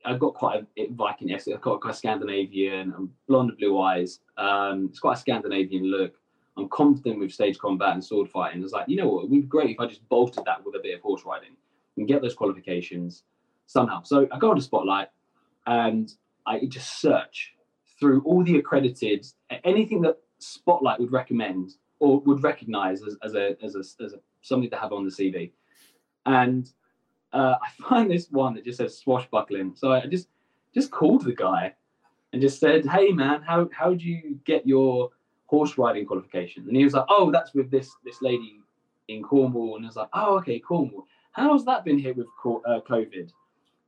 [0.04, 1.48] I've got quite a Viking esque.
[1.48, 2.94] I've got quite a Scandinavian.
[2.96, 4.20] I'm blonde and blue eyes.
[4.36, 6.14] Um, it's quite a Scandinavian look.
[6.56, 8.62] I'm confident with stage combat and sword fighting.
[8.62, 9.24] It's like, you know what?
[9.24, 11.56] It would be great if I just bolted that with a bit of horse riding
[11.96, 13.22] and get those qualifications
[13.66, 14.02] somehow.
[14.02, 15.08] So I go on to Spotlight
[15.66, 16.12] and
[16.46, 17.54] I just search
[17.98, 19.26] through all the accredited
[19.64, 24.20] anything that Spotlight would recommend or would recognize as, as a as a as a
[24.42, 25.52] something to have on the CV.
[26.26, 26.70] And
[27.32, 29.74] uh, I find this one that just says swashbuckling.
[29.76, 30.28] So I just
[30.74, 31.74] just called the guy
[32.32, 35.10] and just said, "Hey man, how how do you get your
[35.46, 38.60] horse riding qualification?" And he was like, "Oh, that's with this this lady
[39.08, 41.06] in Cornwall." And I was like, "Oh, okay, Cornwall.
[41.32, 43.30] How's that been hit with uh, COVID?"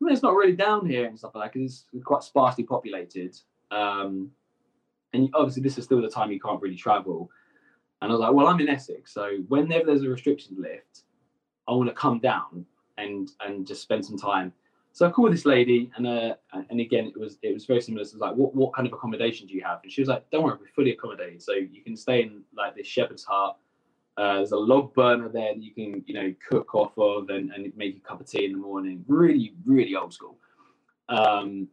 [0.01, 2.65] I mean, it's not really down here and stuff like that because it's quite sparsely
[2.65, 3.37] populated.
[3.71, 4.31] Um,
[5.13, 7.31] and obviously, this is still the time you can't really travel.
[8.03, 11.03] And I was like, well, I'm in Essex, so whenever there's a restriction lift,
[11.69, 12.65] I want to come down
[12.99, 14.53] and and just spend some time.
[14.93, 16.35] So I called this lady, and uh,
[16.71, 18.05] and again, it was it was very similar.
[18.05, 19.81] So it was like, what what kind of accommodation do you have?
[19.83, 22.75] And she was like, don't worry, we're fully accommodated, so you can stay in like
[22.75, 23.57] this shepherd's hut.
[24.17, 27.53] Uh, there's a log burner there that you can you know cook off of and,
[27.53, 29.05] and make a cup of tea in the morning.
[29.07, 30.37] Really, really old school.
[31.09, 31.69] Um,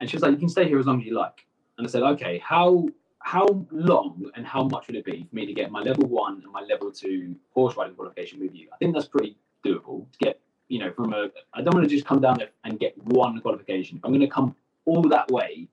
[0.00, 1.44] and she was like, you can stay here as long as you like.
[1.76, 2.88] And I said, okay, how
[3.28, 6.40] how long and how much would it be for me to get my level one
[6.42, 8.68] and my level two horse riding qualification with you?
[8.72, 11.94] I think that's pretty doable to get you know, from a, I don't want to
[11.94, 13.98] just come down there and get one qualification.
[13.98, 15.68] If I'm going to come all that way,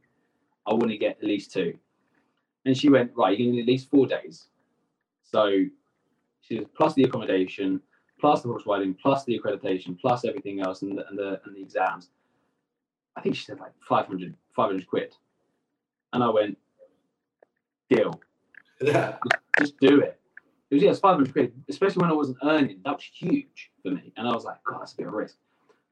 [0.65, 1.77] I want to get at least two.
[2.65, 4.47] And she went, right, to need at least four days.
[5.23, 5.65] So
[6.41, 7.81] she was plus the accommodation,
[8.19, 11.55] plus the horse riding, plus the accreditation, plus everything else and the, and the, and
[11.55, 12.09] the exams.
[13.15, 15.13] I think she said like 500, 500 quid.
[16.13, 16.57] And I went,
[17.89, 18.19] deal.
[18.81, 19.17] Yeah.
[19.59, 20.19] Just do it.
[20.69, 22.79] It was, yeah, it's 500 quid, especially when I wasn't earning.
[22.83, 24.11] That was huge for me.
[24.17, 25.37] And I was like, God, that's a bit of a risk.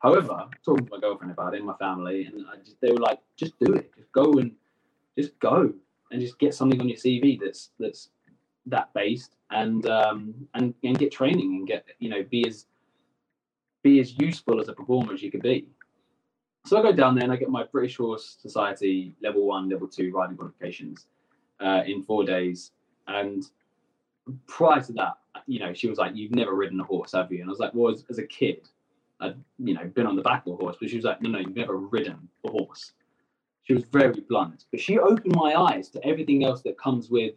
[0.02, 3.20] However, talking to my girlfriend about it and my family, and just, they were like,
[3.38, 3.92] just do it.
[3.96, 4.52] Just go and
[5.18, 5.72] just go
[6.12, 8.10] and just get something on your CV that's that's
[8.66, 12.66] that based and um and, and get training and get you know be as
[13.82, 15.68] be as useful as a performer as you could be.
[16.66, 19.88] So I go down there and I get my British Horse Society level one, level
[19.88, 21.08] two riding qualifications
[21.64, 22.72] uh, in four days.
[23.08, 23.44] And
[24.48, 25.14] prior to that,
[25.48, 27.60] you know, she was like, "You've never ridden a horse, have you?" And I was
[27.60, 28.70] like, "Well, as, as a kid,
[29.20, 31.30] I'd you know been on the back of a horse," but she was like, "No,
[31.30, 32.94] no, you've never ridden a horse."
[33.64, 37.34] She was very blunt, but she opened my eyes to everything else that comes with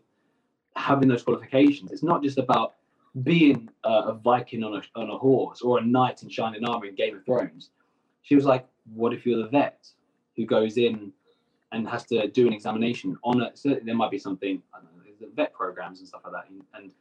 [0.75, 1.93] having those qualifications.
[1.93, 2.75] It's not just about
[3.23, 6.87] being a, a Viking on a on a horse or a knight in shining armor
[6.87, 7.71] in Game of Thrones.
[8.23, 9.89] She was like, "What if you're the vet
[10.37, 11.13] who goes in
[11.73, 13.59] and has to do an examination on it.
[13.59, 14.63] So there might be something.
[14.75, 16.51] I don't know, the vet programs and stuff like that.
[16.51, 16.93] And, and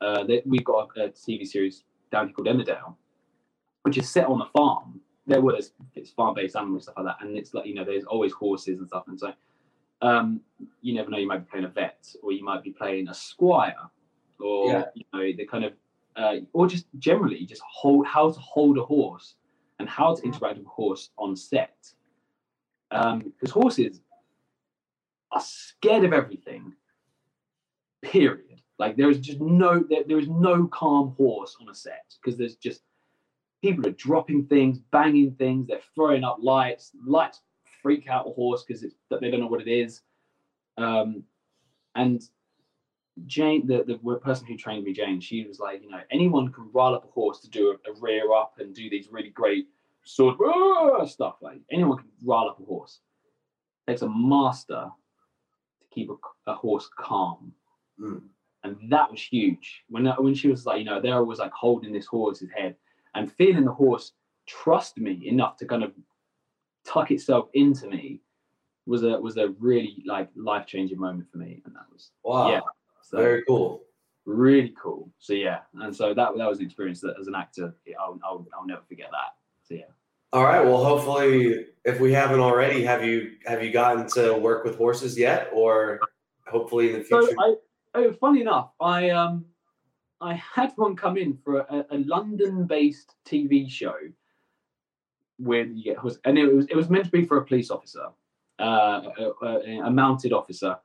[0.00, 2.94] uh, they, we've got a, a, TV series down here called Emmerdale,
[3.82, 5.00] which is set on a farm.
[5.26, 8.32] There was it's farm-based animals stuff like that, and it's like you know there's always
[8.32, 9.32] horses and stuff, and so
[10.02, 10.40] um,
[10.80, 13.14] you never know you might be playing a vet or you might be playing a
[13.14, 13.76] squire,
[14.40, 14.84] or yeah.
[14.94, 15.72] you know the kind of
[16.16, 19.34] uh, or just generally just hold how to hold a horse
[19.78, 21.76] and how to interact with a horse on set.
[22.90, 24.00] Because um, horses
[25.32, 26.74] are scared of everything
[28.02, 28.60] period.
[28.78, 32.38] Like there is just no there, there is no calm horse on a set because
[32.38, 32.82] there's just
[33.62, 36.92] people are dropping things, banging things, they're throwing up lights.
[37.06, 37.40] Lights
[37.82, 40.00] freak out a horse because that they don't know what it is.
[40.78, 41.24] Um,
[41.94, 42.22] and
[43.26, 46.70] Jane, the, the person who trained me, Jane, she was like, you know, anyone can
[46.72, 49.68] rile up a horse to do a, a rear up and do these really great
[50.04, 51.36] sort of stuff.
[51.42, 53.00] Like anyone can rile up a horse.
[53.86, 54.90] It takes a master
[55.90, 57.52] keep a, a horse calm
[58.00, 58.22] Mm.
[58.64, 59.84] and that was huge.
[59.88, 62.76] When when she was like, you know, there I was like holding this horse's head
[63.14, 64.12] and feeling the horse
[64.46, 65.92] trust me enough to kind of
[66.84, 68.20] tuck itself into me
[68.86, 72.50] was a was a really like life changing moment for me, and that was wow,
[72.50, 72.60] yeah,
[73.02, 73.82] so, very cool,
[74.24, 75.12] really cool.
[75.18, 78.46] So yeah, and so that that was an experience that as an actor, I'll I'll,
[78.56, 79.34] I'll never forget that.
[79.62, 79.92] So yeah.
[80.32, 80.64] All right.
[80.64, 85.18] Well, hopefully, if we haven't already, have you have you gotten to work with horses
[85.18, 86.00] yet, or
[86.46, 87.34] hopefully in the future?
[87.36, 87.54] So I,
[87.96, 89.44] oh, funny enough, I um,
[90.20, 93.94] I had one come in for a, a London-based TV show
[95.38, 97.70] where you get horses, and it was it was meant to be for a police
[97.70, 98.06] officer,
[98.60, 100.76] uh, a, a, a mounted officer.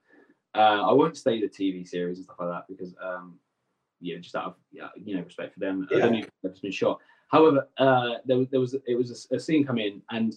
[0.55, 3.37] Uh, I won't say the TV series and stuff like that because um,
[3.99, 4.55] yeah, just out of
[5.05, 5.87] you know respect for them.
[5.91, 5.97] Yeah.
[5.97, 6.99] I don't know if it's been shot.
[7.27, 10.35] However, uh, there, there was it was a, a, scene come in, and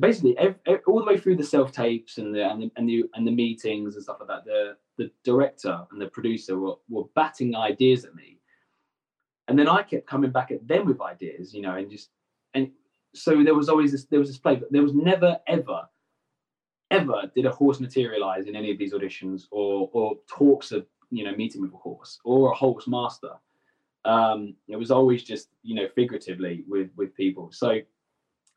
[0.00, 0.56] basically every,
[0.86, 3.32] all the way through the self tapes and the, and the and the and the
[3.32, 8.04] meetings and stuff like that, the the director and the producer were, were batting ideas
[8.04, 8.38] at me,
[9.48, 12.10] and then I kept coming back at them with ideas, you know, and just
[12.54, 12.70] and
[13.14, 15.88] so there was always this there was this play, but there was never ever
[16.90, 21.24] ever did a horse materialize in any of these auditions or or talks of you
[21.24, 23.30] know meeting with a horse or a horse master
[24.04, 27.50] um, it was always just you know figuratively with with people.
[27.52, 27.80] So,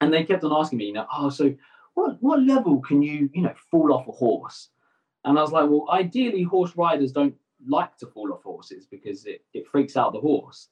[0.01, 1.53] and they kept on asking me, you know, oh, so
[1.93, 4.69] what what level can you you know fall off a horse?
[5.23, 7.35] And I was like, well, ideally, horse riders don't
[7.67, 10.69] like to fall off horses because it, it freaks out the horse.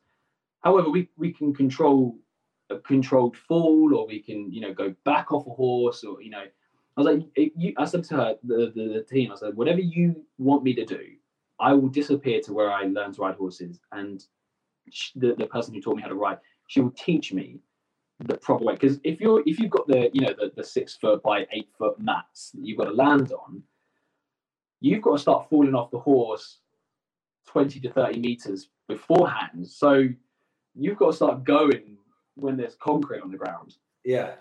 [0.63, 2.17] However, we, we can control
[2.69, 6.29] a controlled fall, or we can you know go back off a horse, or you
[6.29, 6.43] know,
[6.97, 9.79] I was like, you, I said to her, the, the, the team, I said, whatever
[9.79, 11.01] you want me to do,
[11.59, 14.23] I will disappear to where I learn to ride horses, and
[15.15, 17.59] the, the person who taught me how to ride, she will teach me
[18.19, 18.73] the proper way.
[18.73, 21.69] Because if you're if you've got the you know the, the six foot by eight
[21.77, 23.63] foot mats that you've got to land on,
[24.79, 26.59] you've got to start falling off the horse
[27.47, 29.67] 20 to 30 meters beforehand.
[29.67, 30.07] So
[30.75, 31.97] you've got to start going
[32.35, 33.75] when there's concrete on the ground.
[34.03, 34.31] Yeah.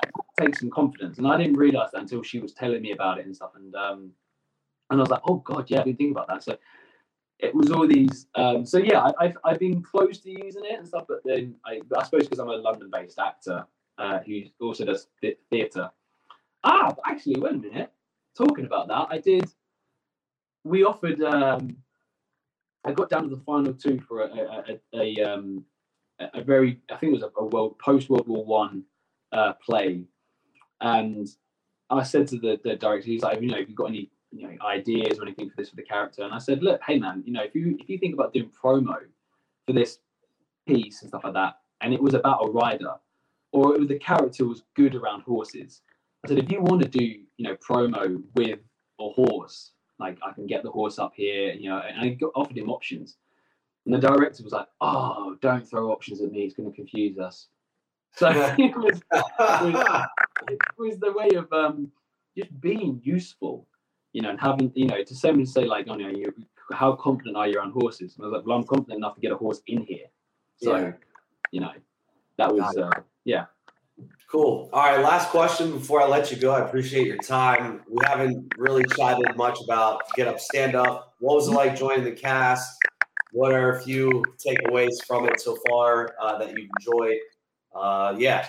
[0.40, 1.18] Take some confidence.
[1.18, 3.52] And I didn't realize that until she was telling me about it and stuff.
[3.54, 4.12] And um
[4.90, 6.42] and I was like, oh God, yeah, I didn't think about that.
[6.42, 6.56] So
[7.42, 8.26] it was all these.
[8.36, 11.56] Um, so yeah, I, have I've been close to using it and stuff, but then
[11.66, 13.66] I, I suppose because I'm a London-based actor
[13.98, 15.08] uh, who also does
[15.50, 15.90] theatre.
[16.64, 17.92] Ah, actually, wait a minute.
[18.38, 19.50] Talking about that, I did.
[20.64, 21.20] We offered.
[21.20, 21.76] Um,
[22.84, 25.64] I got down to the final two for a a, a, a, um,
[26.20, 26.80] a very.
[26.90, 28.84] I think it was a, world post World War One
[29.32, 30.04] uh, play,
[30.80, 31.28] and
[31.90, 34.46] I said to the, the director, he's like, you know, if you've got any you
[34.46, 36.22] know ideas or anything for this for the character.
[36.22, 38.50] And i said look hey man you know if you if you think about doing
[38.50, 38.96] promo
[39.66, 39.98] for this
[40.66, 42.94] piece and stuff like that and it was about a rider
[43.52, 45.82] or the character was good around horses
[46.24, 48.60] i said if you want to do you know promo with
[49.00, 52.56] a horse like i can get the horse up here you know and i offered
[52.56, 53.16] him options.
[53.84, 57.18] And the director was like oh don't throw options at me it's going to confuse
[57.18, 57.48] us.
[58.14, 58.28] So
[58.58, 60.06] it was, it was,
[60.48, 61.90] it was the way of um,
[62.36, 63.66] just being useful
[64.12, 66.34] you know, and having, you know, to someone say like, oh, you know, you,
[66.72, 68.16] how confident are you on horses?
[68.16, 70.06] And I was like, well, I'm confident enough to get a horse in here.
[70.56, 70.92] So, yeah.
[71.50, 71.72] you know,
[72.38, 72.90] that was, uh,
[73.24, 73.46] yeah.
[74.30, 74.70] Cool.
[74.72, 75.00] All right.
[75.00, 76.52] Last question before I let you go.
[76.52, 77.82] I appreciate your time.
[77.88, 81.14] We haven't really chatted much about Get Up, Stand Up.
[81.18, 82.78] What was it like joining the cast?
[83.32, 87.18] What are a few takeaways from it so far uh, that you've enjoyed?
[87.74, 88.46] Uh, yeah.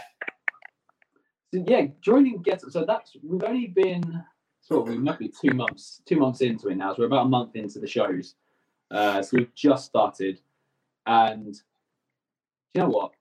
[1.53, 2.71] So, yeah, joining Get Up.
[2.71, 4.23] So that's, we've only been,
[4.71, 6.93] of we might be two months two months into it now.
[6.93, 8.35] So we're about a month into the shows.
[8.91, 10.39] Uh, so we've just started,
[11.05, 11.55] and
[12.73, 13.11] you know what?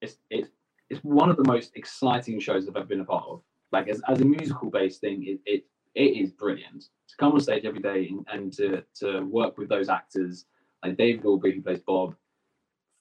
[0.00, 0.48] It's it's
[0.90, 3.42] it's one of the most exciting shows I've ever been a part of.
[3.70, 5.64] Like as, as a musical based thing, it, it
[5.94, 9.68] it is brilliant to come on stage every day and, and to to work with
[9.68, 10.46] those actors
[10.84, 12.14] like David Aubrey who plays Bob,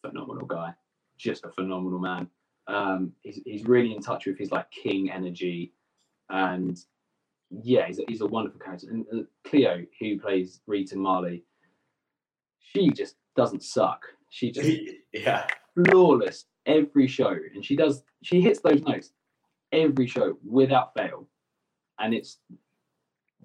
[0.05, 0.73] phenomenal guy,
[1.17, 2.27] just a phenomenal man.
[2.67, 5.73] Um, he's he's really in touch with his like king energy,
[6.29, 6.79] and
[7.63, 8.87] yeah, he's a, he's a wonderful character.
[8.89, 11.43] And uh, Cleo, who plays Rita Marley,
[12.59, 14.05] she just doesn't suck.
[14.29, 14.69] She just
[15.13, 19.11] yeah flawless every show, and she does she hits those notes
[19.71, 21.27] every show without fail,
[21.99, 22.37] and it's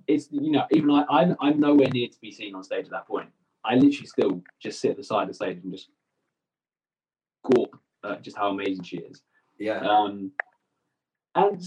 [0.07, 2.93] it's you know even I I'm, I'm nowhere near to be seen on stage at
[2.93, 3.31] that point.
[3.65, 5.89] I literally still just sit at the side of the stage and just
[7.45, 7.71] gawp
[8.05, 9.23] at just how amazing she is.
[9.59, 9.79] Yeah.
[9.81, 10.31] Um,
[11.35, 11.61] and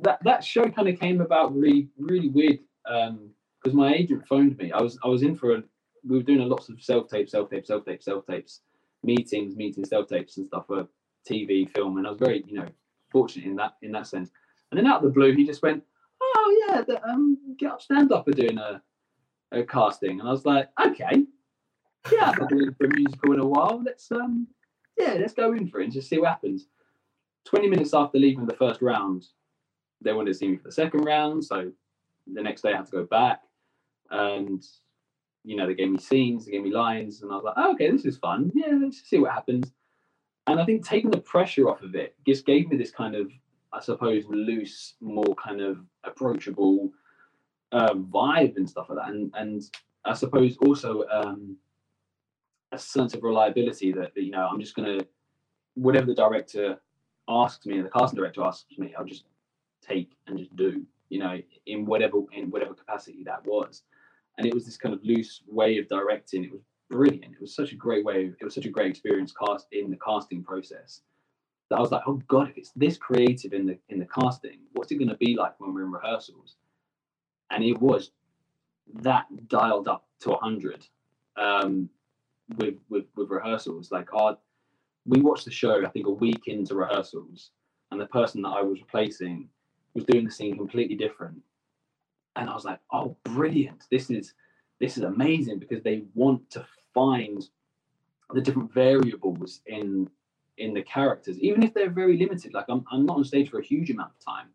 [0.00, 4.56] that that show kind of came about really really weird because um, my agent phoned
[4.58, 4.72] me.
[4.72, 5.62] I was I was in for a
[6.06, 8.60] we were doing a lots of self tapes, self tapes, self tapes, self tapes,
[9.02, 10.86] meetings, meetings, self tapes and stuff for
[11.28, 12.68] TV, film, and I was very you know
[13.10, 14.30] fortunate in that in that sense.
[14.70, 15.82] And then out of the blue, he just went,
[16.20, 18.82] "Oh yeah, the, um, get up, stand up, are doing a
[19.52, 21.26] a casting," and I was like, "Okay."
[22.12, 23.82] yeah, I've been for a musical in a while.
[23.84, 24.46] Let's um,
[24.98, 26.66] yeah, let's go in for it and just see what happens.
[27.44, 29.26] Twenty minutes after leaving the first round,
[30.02, 31.70] they wanted to see me for the second round, so
[32.32, 33.40] the next day I had to go back,
[34.10, 34.62] and
[35.44, 37.72] you know they gave me scenes, they gave me lines, and I was like, oh,
[37.72, 38.50] okay, this is fun.
[38.54, 39.72] Yeah, let's see what happens.
[40.46, 43.30] And I think taking the pressure off of it just gave me this kind of,
[43.72, 46.92] I suppose, loose, more kind of approachable
[47.72, 49.08] uh, vibe and stuff like that.
[49.08, 49.62] And and
[50.04, 51.56] I suppose also um,
[52.72, 55.00] a sense of reliability that, that you know I'm just gonna
[55.74, 56.78] whatever the director
[57.28, 59.24] asks me, the casting director asks me, I'll just
[59.86, 60.84] take and just do.
[61.08, 63.82] You know, in whatever in whatever capacity that was.
[64.36, 66.44] And it was this kind of loose way of directing.
[66.44, 67.34] It was brilliant.
[67.34, 68.26] It was such a great way.
[68.26, 71.02] Of, It was such a great experience cast in the casting process.
[71.70, 74.58] That I was like, oh god, if it's this creative in the in the casting,
[74.72, 76.56] what's it going to be like when we're in rehearsals?
[77.50, 78.10] And it was
[79.02, 80.86] that dialed up to hundred
[81.36, 81.88] um,
[82.56, 83.90] with with with rehearsals.
[83.90, 84.36] Like our,
[85.06, 87.50] we watched the show I think a week into rehearsals,
[87.90, 89.48] and the person that I was replacing
[89.94, 91.40] was doing the scene completely different.
[92.36, 93.84] And I was like, oh, brilliant!
[93.90, 94.34] This is
[94.80, 97.48] this is amazing because they want to find
[98.32, 100.10] the different variables in
[100.58, 102.54] in the characters, even if they're very limited.
[102.54, 104.48] Like I'm, I'm not on stage for a huge amount of time.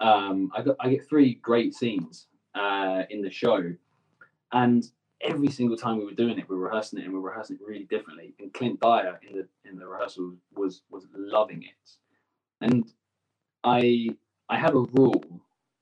[0.00, 3.72] Um, I got I get three great scenes uh, in the show,
[4.52, 4.84] and
[5.20, 7.56] every single time we were doing it, we were rehearsing it, and we were rehearsing
[7.60, 8.34] it really differently.
[8.40, 11.90] And Clint Dyer in the in the rehearsal was was loving it,
[12.60, 12.92] and
[13.64, 14.08] I
[14.48, 15.24] I have a rule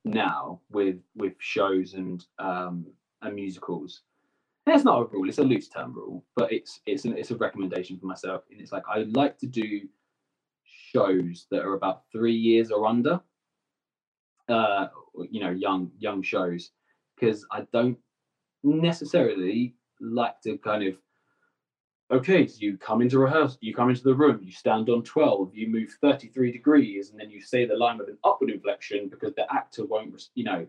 [0.03, 2.85] now with with shows and um,
[3.21, 4.01] and musicals.
[4.65, 7.31] And it's not a rule; it's a loose term rule, but it's it's an, it's
[7.31, 8.43] a recommendation for myself.
[8.51, 9.81] And it's like I like to do
[10.65, 13.21] shows that are about three years or under.
[14.47, 14.87] Uh,
[15.31, 16.71] you know, young young shows,
[17.15, 17.97] because I don't
[18.63, 20.95] necessarily like to kind of
[22.11, 25.51] okay, so you come into rehearsal, you come into the room, you stand on 12,
[25.53, 29.33] you move 33 degrees, and then you say the line with an upward inflection because
[29.35, 30.65] the actor won't, you know,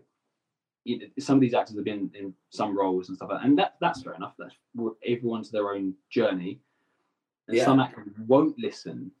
[1.19, 3.75] some of these actors have been in some roles and stuff like that, and that,
[3.81, 4.33] that's fair enough.
[4.39, 4.55] That's
[5.05, 6.59] everyone's their own journey.
[7.47, 7.65] And yeah.
[7.65, 9.11] some actors won't listen.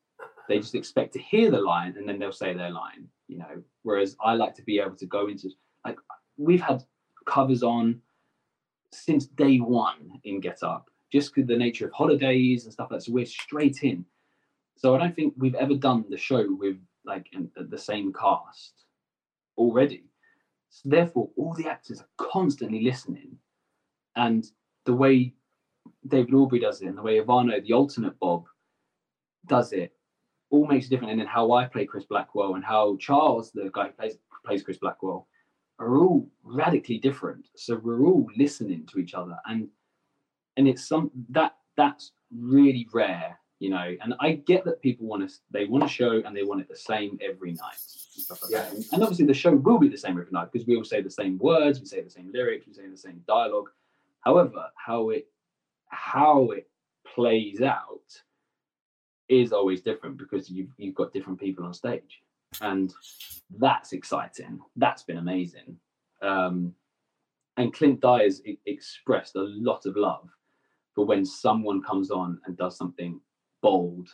[0.47, 3.61] They just expect to hear the line and then they'll say their line, you know.
[3.83, 5.49] Whereas I like to be able to go into
[5.85, 5.97] like
[6.37, 6.83] we've had
[7.25, 8.01] covers on
[8.91, 13.05] since day one in Get Up just the nature of holidays and stuff like that.
[13.05, 14.05] So we're straight in.
[14.75, 18.13] So I don't think we've ever done the show with like in, uh, the same
[18.13, 18.73] cast
[19.57, 20.03] already.
[20.69, 23.37] So therefore, all the actors are constantly listening,
[24.15, 24.45] and
[24.85, 25.33] the way
[26.07, 28.45] David Aubrey does it, and the way Ivano, the alternate Bob,
[29.47, 29.93] does it,
[30.49, 31.11] all makes a difference.
[31.11, 34.61] And then how I play Chris Blackwell and how Charles, the guy who plays plays
[34.61, 35.27] Chris Blackwell,
[35.79, 37.47] are all radically different.
[37.55, 39.69] So we're all listening to each other, and
[40.57, 43.95] and it's some that that's really rare you know?
[44.01, 46.69] And i get that people want to they want to show and they want it
[46.69, 47.79] the same every night
[48.15, 48.69] and stuff like yeah.
[48.69, 51.01] that and obviously the show will be the same every night because we all say
[51.01, 53.69] the same words we say the same lyrics we say the same dialogue.
[54.21, 55.27] However how it
[55.87, 56.69] how it
[57.05, 58.21] plays out
[59.29, 62.21] is always different because you've, you've got different people on stage.
[62.61, 62.93] And
[63.57, 64.59] that's exciting.
[64.75, 65.77] That's been amazing.
[66.21, 66.73] Um,
[67.57, 70.29] and clint dyer's expressed a lot of love
[70.97, 73.21] but when someone comes on and does something
[73.61, 74.09] bold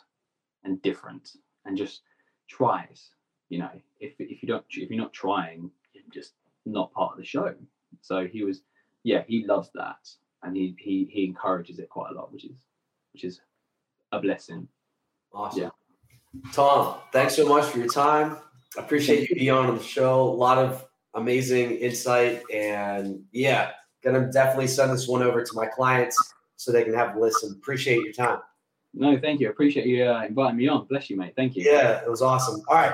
[0.66, 2.02] and different and just
[2.50, 3.12] tries,
[3.48, 3.70] you know,
[4.02, 6.34] if if you don't if you're not trying, you're just
[6.66, 7.56] not part of the show.
[8.02, 8.64] So he was,
[9.04, 10.10] yeah, he loves that,
[10.44, 12.58] and he he he encourages it quite a lot, which is
[13.14, 13.40] which is
[14.12, 14.68] a blessing.
[15.34, 15.64] Awesome.
[15.64, 15.70] Yeah.
[16.52, 18.36] Tom, thanks so much for your time.
[18.78, 20.22] I appreciate you being on the show.
[20.24, 23.72] A lot of amazing insight, and yeah,
[24.04, 26.34] gonna definitely send this one over to my clients
[26.64, 27.52] so they can have a listen.
[27.52, 28.40] Appreciate your time.
[28.96, 29.50] No, thank you.
[29.50, 30.86] Appreciate you uh, inviting me on.
[30.86, 31.34] Bless you, mate.
[31.36, 31.64] Thank you.
[31.64, 32.62] Yeah, it was awesome.
[32.68, 32.94] All right.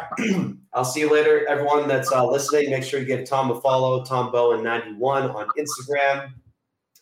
[0.73, 1.45] I'll see you later.
[1.47, 6.31] Everyone that's uh, listening, make sure you give Tom a follow, Tom Bowen91 on Instagram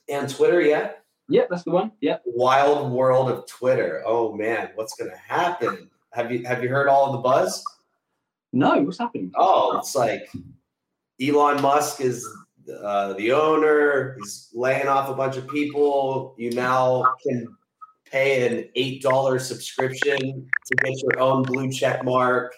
[0.10, 0.62] and Twitter.
[0.62, 0.94] Yeah.
[1.30, 1.92] Yeah, that's the one.
[2.02, 2.18] Yeah.
[2.26, 4.02] Wild world of Twitter.
[4.06, 5.90] Oh man, what's gonna happen?
[6.14, 7.64] Have you have you heard all of the buzz?
[8.54, 9.32] No, what's happening?
[9.36, 10.32] Oh, it's like
[11.22, 12.26] Elon Musk is
[12.70, 16.36] uh, the owner is laying off a bunch of people.
[16.38, 17.48] You now can
[18.06, 20.18] pay an eight dollar subscription
[20.66, 22.54] to get your own blue check mark.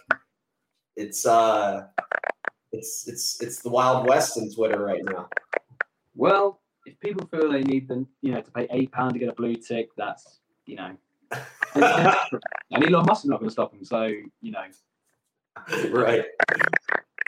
[0.95, 1.87] It's uh,
[2.71, 5.29] it's it's it's the wild west in Twitter right now.
[6.15, 9.29] Well, if people feel they need them, you know, to pay eight pound to get
[9.29, 10.97] a blue tick, that's you know,
[11.75, 13.85] and Elon Musk is not going to stop them.
[13.85, 14.05] So
[14.41, 14.63] you know,
[15.89, 16.25] right.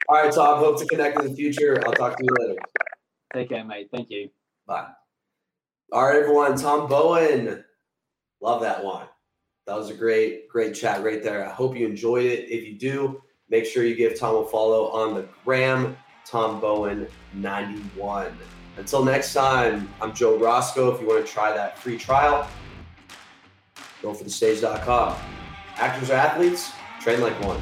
[0.07, 0.59] All right, Tom.
[0.59, 1.81] Hope to connect in the future.
[1.85, 2.59] I'll talk to you later.
[3.33, 3.89] Take care, mate.
[3.93, 4.29] Thank you.
[4.67, 4.87] Bye.
[5.91, 6.55] All right, everyone.
[6.55, 7.63] Tom Bowen.
[8.41, 9.07] Love that one.
[9.67, 11.47] That was a great, great chat right there.
[11.47, 12.49] I hope you enjoyed it.
[12.49, 15.95] If you do, make sure you give Tom a follow on the gram,
[16.25, 18.37] Tom Bowen 91.
[18.77, 20.93] Until next time, I'm Joe Roscoe.
[20.93, 22.47] If you want to try that free trial,
[24.01, 25.15] go for the stage.com.
[25.75, 27.61] Actors or athletes, train like one.